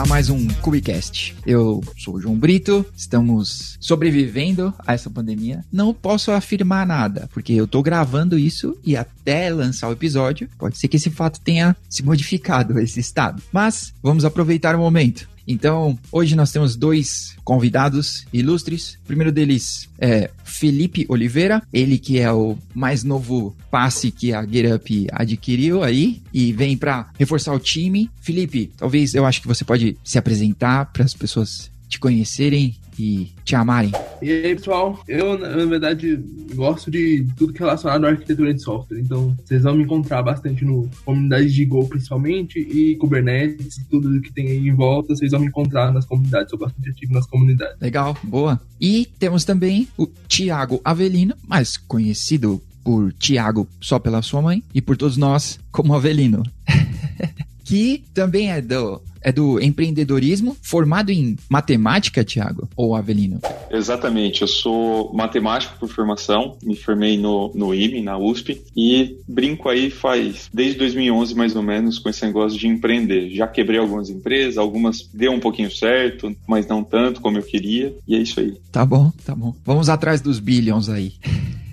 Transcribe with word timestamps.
A 0.00 0.06
mais 0.06 0.30
um 0.30 0.48
Cubicast. 0.62 1.36
Eu 1.44 1.82
sou 1.98 2.14
o 2.14 2.20
João 2.22 2.34
Brito, 2.34 2.86
estamos 2.96 3.76
sobrevivendo 3.78 4.72
a 4.86 4.94
essa 4.94 5.10
pandemia. 5.10 5.62
Não 5.70 5.92
posso 5.92 6.30
afirmar 6.30 6.86
nada, 6.86 7.28
porque 7.34 7.52
eu 7.52 7.66
tô 7.66 7.82
gravando 7.82 8.38
isso 8.38 8.78
e 8.82 8.96
até 8.96 9.50
lançar 9.50 9.90
o 9.90 9.92
episódio, 9.92 10.48
pode 10.56 10.78
ser 10.78 10.88
que 10.88 10.96
esse 10.96 11.10
fato 11.10 11.38
tenha 11.38 11.76
se 11.86 12.02
modificado, 12.02 12.78
esse 12.78 12.98
estado. 12.98 13.42
Mas 13.52 13.92
vamos 14.02 14.24
aproveitar 14.24 14.74
o 14.74 14.78
momento. 14.78 15.28
Então, 15.46 15.98
hoje 16.12 16.36
nós 16.36 16.52
temos 16.52 16.76
dois 16.76 17.36
convidados 17.44 18.24
ilustres. 18.32 18.98
O 19.02 19.06
primeiro 19.06 19.32
deles 19.32 19.88
é 19.98 20.30
Felipe 20.44 21.06
Oliveira, 21.08 21.62
ele 21.72 21.98
que 21.98 22.18
é 22.18 22.32
o 22.32 22.56
mais 22.74 23.02
novo 23.02 23.56
passe 23.70 24.10
que 24.10 24.32
a 24.32 24.44
GetUp 24.44 25.08
adquiriu 25.12 25.82
aí 25.82 26.22
e 26.32 26.52
vem 26.52 26.76
para 26.76 27.10
reforçar 27.18 27.52
o 27.54 27.58
time. 27.58 28.10
Felipe, 28.20 28.70
talvez 28.76 29.14
eu 29.14 29.26
acho 29.26 29.40
que 29.40 29.48
você 29.48 29.64
pode 29.64 29.96
se 30.04 30.18
apresentar 30.18 30.86
para 30.86 31.04
as 31.04 31.14
pessoas 31.14 31.70
te 31.90 31.98
conhecerem 31.98 32.76
e 32.96 33.32
te 33.44 33.56
amarem. 33.56 33.90
E 34.22 34.30
aí, 34.30 34.54
pessoal, 34.54 35.02
eu, 35.08 35.36
na 35.38 35.64
verdade, 35.66 36.22
gosto 36.54 36.90
de 36.90 37.26
tudo 37.36 37.52
que 37.52 37.62
é 37.62 37.66
relacionado 37.66 38.04
à 38.04 38.10
arquitetura 38.10 38.54
de 38.54 38.62
software. 38.62 39.00
Então, 39.00 39.36
vocês 39.44 39.62
vão 39.62 39.74
me 39.74 39.82
encontrar 39.82 40.22
bastante 40.22 40.64
no 40.64 40.88
comunidade 41.04 41.52
de 41.52 41.64
Go, 41.64 41.88
principalmente, 41.88 42.60
e 42.60 42.94
Kubernetes, 42.96 43.80
tudo 43.90 44.20
que 44.20 44.32
tem 44.32 44.48
aí 44.48 44.68
em 44.68 44.74
volta, 44.74 45.16
vocês 45.16 45.32
vão 45.32 45.40
me 45.40 45.46
encontrar 45.46 45.92
nas 45.92 46.04
comunidades. 46.04 46.50
Sou 46.50 46.58
bastante 46.58 46.90
ativo 46.90 47.12
nas 47.12 47.26
comunidades. 47.26 47.76
Legal, 47.80 48.16
boa. 48.22 48.60
E 48.80 49.08
temos 49.18 49.44
também 49.44 49.88
o 49.96 50.06
Tiago 50.28 50.80
Avelino, 50.84 51.34
mais 51.48 51.76
conhecido 51.76 52.62
por 52.84 53.12
Tiago 53.14 53.66
só 53.80 53.98
pela 53.98 54.22
sua 54.22 54.40
mãe 54.40 54.62
e 54.72 54.80
por 54.80 54.96
todos 54.96 55.16
nós 55.16 55.58
como 55.72 55.94
Avelino. 55.94 56.42
que 57.64 58.04
também 58.12 58.50
é 58.50 58.60
do 58.60 59.00
é 59.22 59.32
do 59.32 59.60
empreendedorismo, 59.60 60.56
formado 60.62 61.10
em 61.10 61.36
matemática, 61.48 62.24
Tiago, 62.24 62.68
ou 62.76 62.94
Avelino? 62.94 63.40
Exatamente, 63.70 64.42
eu 64.42 64.48
sou 64.48 65.12
matemático 65.12 65.78
por 65.78 65.88
formação, 65.88 66.56
me 66.62 66.76
formei 66.76 67.16
no, 67.16 67.52
no 67.54 67.74
IME, 67.74 68.02
na 68.02 68.18
USP, 68.18 68.62
e 68.76 69.18
brinco 69.28 69.68
aí 69.68 69.90
faz 69.90 70.48
desde 70.52 70.78
2011 70.78 71.34
mais 71.34 71.54
ou 71.54 71.62
menos 71.62 71.98
com 71.98 72.08
esse 72.08 72.24
negócio 72.24 72.58
de 72.58 72.66
empreender. 72.66 73.30
Já 73.30 73.46
quebrei 73.46 73.78
algumas 73.78 74.10
empresas, 74.10 74.58
algumas 74.58 75.08
deu 75.12 75.32
um 75.32 75.40
pouquinho 75.40 75.70
certo, 75.70 76.34
mas 76.46 76.66
não 76.66 76.82
tanto 76.82 77.20
como 77.20 77.38
eu 77.38 77.42
queria, 77.42 77.94
e 78.06 78.14
é 78.14 78.18
isso 78.18 78.40
aí. 78.40 78.56
Tá 78.72 78.84
bom, 78.84 79.12
tá 79.24 79.34
bom. 79.34 79.54
Vamos 79.64 79.88
atrás 79.88 80.20
dos 80.20 80.38
bilhões 80.38 80.88
aí. 80.88 81.12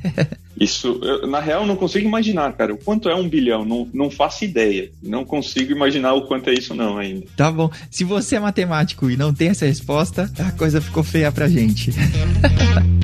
Isso, 0.60 1.00
eu, 1.04 1.28
na 1.28 1.40
real, 1.40 1.66
não 1.66 1.76
consigo 1.76 2.08
imaginar, 2.08 2.54
cara, 2.54 2.74
o 2.74 2.78
quanto 2.78 3.10
é 3.10 3.16
um 3.16 3.30
bilhão. 3.30 3.64
Não, 3.64 3.88
não 3.94 4.10
faço 4.10 4.44
ideia. 4.44 4.92
Não 5.02 5.24
consigo 5.24 5.72
imaginar 5.72 6.14
o 6.14 6.28
quanto 6.28 6.50
é 6.50 6.54
isso, 6.54 6.74
não, 6.74 6.98
ainda. 6.98 7.26
Tá 7.36 7.52
bom. 7.52 7.70
Se 7.92 8.04
você 8.04 8.38
é 8.38 8.40
matemático 8.40 9.10
e 9.10 9.18
não 9.18 9.34
tem 9.34 9.50
essa 9.50 9.66
resposta, 9.66 10.32
a 10.40 10.52
coisa 10.52 10.82
ficou 10.82 11.04
feia 11.04 11.32
pra 11.32 11.48
gente. 11.48 11.92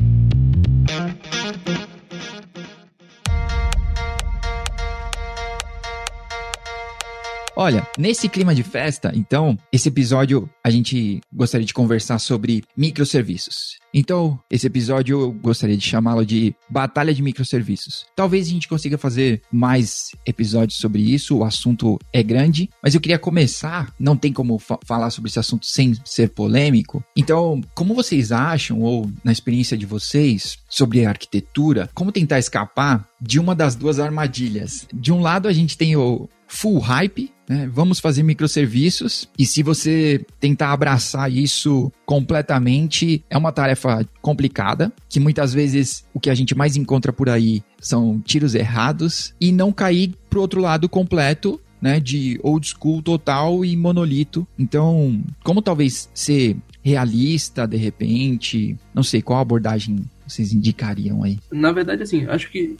Olha, 7.63 7.87
nesse 7.97 8.27
clima 8.27 8.53
de 8.53 8.61
festa, 8.61 9.13
então, 9.15 9.57
esse 9.71 9.87
episódio 9.87 10.49
a 10.61 10.69
gente 10.69 11.21
gostaria 11.31 11.65
de 11.65 11.73
conversar 11.73 12.19
sobre 12.19 12.61
microserviços. 12.75 13.77
Então, 13.93 14.37
esse 14.51 14.67
episódio 14.67 15.21
eu 15.21 15.31
gostaria 15.31 15.77
de 15.77 15.87
chamá-lo 15.87 16.25
de 16.25 16.53
Batalha 16.69 17.13
de 17.13 17.21
Microserviços. 17.21 18.05
Talvez 18.17 18.47
a 18.47 18.49
gente 18.49 18.67
consiga 18.67 18.97
fazer 18.97 19.41
mais 19.49 20.11
episódios 20.25 20.77
sobre 20.77 21.01
isso, 21.01 21.37
o 21.37 21.43
assunto 21.45 21.97
é 22.11 22.21
grande, 22.21 22.69
mas 22.81 22.95
eu 22.95 22.99
queria 22.99 23.17
começar, 23.17 23.93
não 23.97 24.17
tem 24.17 24.33
como 24.33 24.59
fa 24.59 24.77
falar 24.83 25.09
sobre 25.09 25.29
esse 25.29 25.39
assunto 25.39 25.65
sem 25.65 25.95
ser 26.03 26.31
polêmico. 26.31 27.01
Então, 27.15 27.61
como 27.73 27.95
vocês 27.95 28.33
acham, 28.33 28.81
ou 28.81 29.09
na 29.23 29.31
experiência 29.31 29.77
de 29.77 29.85
vocês, 29.85 30.57
sobre 30.67 31.05
arquitetura, 31.05 31.89
como 31.93 32.11
tentar 32.11 32.39
escapar 32.39 33.07
de 33.21 33.39
uma 33.39 33.55
das 33.55 33.73
duas 33.73 33.99
armadilhas? 33.99 34.85
De 34.93 35.13
um 35.13 35.21
lado, 35.21 35.47
a 35.47 35.53
gente 35.53 35.77
tem 35.77 35.95
o 35.95 36.27
full 36.53 36.79
hype, 36.79 37.32
né? 37.47 37.69
Vamos 37.71 37.99
fazer 37.99 38.23
microserviços 38.23 39.27
e 39.37 39.45
se 39.45 39.63
você 39.63 40.25
tentar 40.39 40.71
abraçar 40.71 41.31
isso 41.31 41.91
completamente, 42.05 43.23
é 43.29 43.37
uma 43.37 43.51
tarefa 43.51 44.07
complicada, 44.21 44.91
que 45.09 45.19
muitas 45.19 45.53
vezes 45.53 46.05
o 46.13 46.19
que 46.19 46.29
a 46.29 46.35
gente 46.35 46.55
mais 46.55 46.75
encontra 46.75 47.11
por 47.11 47.29
aí 47.29 47.63
são 47.79 48.19
tiros 48.19 48.55
errados 48.55 49.33
e 49.39 49.51
não 49.51 49.71
cair 49.71 50.13
pro 50.29 50.41
outro 50.41 50.61
lado 50.61 50.87
completo 50.87 51.59
né, 51.81 51.99
de 51.99 52.39
old 52.41 52.65
school 52.65 53.01
total 53.01 53.65
e 53.65 53.75
monolito. 53.75 54.47
Então, 54.57 55.21
como 55.43 55.61
talvez 55.61 56.09
ser 56.13 56.55
realista 56.81 57.67
de 57.67 57.75
repente, 57.75 58.77
não 58.93 59.03
sei 59.03 59.21
qual 59.21 59.41
abordagem 59.41 59.97
vocês 60.25 60.53
indicariam 60.53 61.23
aí? 61.23 61.37
Na 61.51 61.73
verdade, 61.73 62.03
assim, 62.03 62.25
acho 62.25 62.49
que 62.49 62.77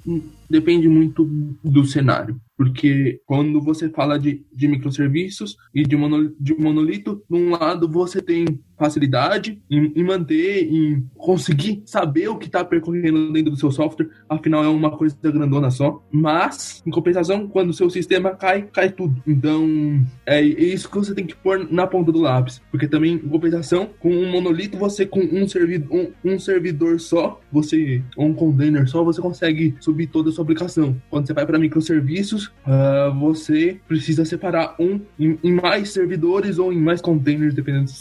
depende 0.53 0.87
muito 0.87 1.25
do 1.63 1.83
cenário. 1.83 2.39
Porque 2.55 3.19
quando 3.25 3.59
você 3.59 3.89
fala 3.89 4.19
de, 4.19 4.45
de 4.53 4.67
microserviços 4.67 5.57
e 5.73 5.81
de, 5.83 5.95
mono, 5.95 6.31
de 6.39 6.53
monolito, 6.53 7.23
num 7.27 7.49
lado 7.49 7.89
você 7.89 8.21
tem 8.21 8.45
facilidade 8.77 9.61
em, 9.69 9.91
em 9.95 10.03
manter, 10.03 10.67
em 10.71 11.05
conseguir 11.15 11.81
saber 11.85 12.27
o 12.27 12.37
que 12.37 12.47
está 12.47 12.63
percorrendo 12.63 13.31
dentro 13.31 13.51
do 13.51 13.57
seu 13.57 13.71
software, 13.71 14.09
afinal 14.27 14.63
é 14.63 14.67
uma 14.67 14.91
coisa 14.95 15.17
grandona 15.21 15.71
só. 15.71 16.03
Mas, 16.11 16.83
em 16.85 16.91
compensação, 16.91 17.47
quando 17.47 17.69
o 17.69 17.73
seu 17.73 17.89
sistema 17.89 18.31
cai, 18.31 18.63
cai 18.63 18.89
tudo. 18.89 19.21
Então, 19.25 20.05
é 20.25 20.41
isso 20.41 20.89
que 20.89 20.97
você 20.97 21.13
tem 21.15 21.25
que 21.25 21.35
pôr 21.35 21.67
na 21.71 21.87
ponta 21.87 22.11
do 22.11 22.19
lápis. 22.19 22.61
Porque 22.69 22.87
também, 22.87 23.13
em 23.13 23.29
compensação, 23.29 23.89
com 23.99 24.09
um 24.09 24.29
monolito, 24.29 24.77
você 24.77 25.05
com 25.05 25.21
um, 25.21 25.47
servidor, 25.47 25.89
um, 25.91 26.33
um 26.33 26.39
servidor 26.39 26.99
só, 26.99 27.39
você, 27.51 28.01
um 28.17 28.33
container 28.33 28.87
só, 28.87 29.03
você 29.03 29.21
consegue 29.21 29.75
subir 29.79 30.07
toda 30.07 30.29
a 30.29 30.33
sua 30.33 30.42
aplicação. 30.43 30.95
Quando 31.09 31.27
você 31.27 31.33
vai 31.33 31.45
para 31.45 31.59
microserviços, 31.59 32.47
uh, 32.65 33.13
você 33.19 33.77
precisa 33.87 34.25
separar 34.25 34.75
um 34.79 34.99
em, 35.19 35.37
em, 35.43 35.51
mais 35.51 35.91
servidores 35.91 36.59
ou 36.59 36.71
em 36.71 36.79
mais 36.79 37.01
containers, 37.01 37.53
dependendo 37.53 37.91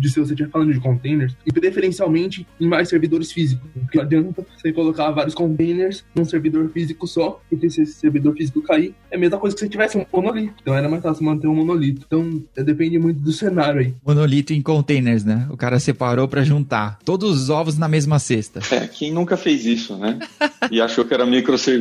de 0.00 0.08
se 0.08 0.18
você 0.18 0.32
estiver 0.32 0.50
falando 0.50 0.72
de 0.72 0.80
containers, 0.80 1.36
e 1.44 1.52
preferencialmente 1.52 2.46
em 2.60 2.66
mais 2.66 2.88
servidores 2.88 3.32
físicos. 3.32 3.68
Porque 3.72 3.98
não 3.98 4.04
adianta 4.04 4.46
você 4.56 4.72
colocar 4.72 5.10
vários 5.10 5.34
containers 5.34 6.04
num 6.14 6.24
servidor 6.24 6.68
físico 6.70 7.06
só, 7.06 7.40
porque 7.48 7.68
se 7.68 7.82
esse 7.82 7.92
servidor 7.94 8.34
físico 8.34 8.62
cair, 8.62 8.94
é 9.10 9.16
a 9.16 9.18
mesma 9.18 9.38
coisa 9.38 9.54
que 9.54 9.60
se 9.60 9.68
tivesse 9.68 9.98
um 9.98 10.06
monolito. 10.12 10.54
Então 10.60 10.74
era 10.74 10.88
mais 10.88 11.02
fácil 11.02 11.24
manter 11.24 11.46
um 11.46 11.54
monolito. 11.54 12.02
Então 12.06 12.42
depende 12.64 12.98
muito 12.98 13.20
do 13.20 13.32
cenário 13.32 13.80
aí. 13.80 13.94
Monolito 14.06 14.52
em 14.52 14.62
containers, 14.62 15.24
né? 15.24 15.46
O 15.50 15.56
cara 15.56 15.78
separou 15.78 16.28
para 16.28 16.42
juntar 16.42 16.98
todos 17.04 17.42
os 17.42 17.50
ovos 17.50 17.76
na 17.76 17.88
mesma 17.88 18.18
cesta. 18.18 18.60
É, 18.74 18.86
quem 18.86 19.12
nunca 19.12 19.36
fez 19.36 19.64
isso, 19.64 19.96
né? 19.96 20.18
E 20.70 20.80
achou 20.80 21.04
que 21.04 21.12
era 21.14 21.26
microserviço. 21.26 21.79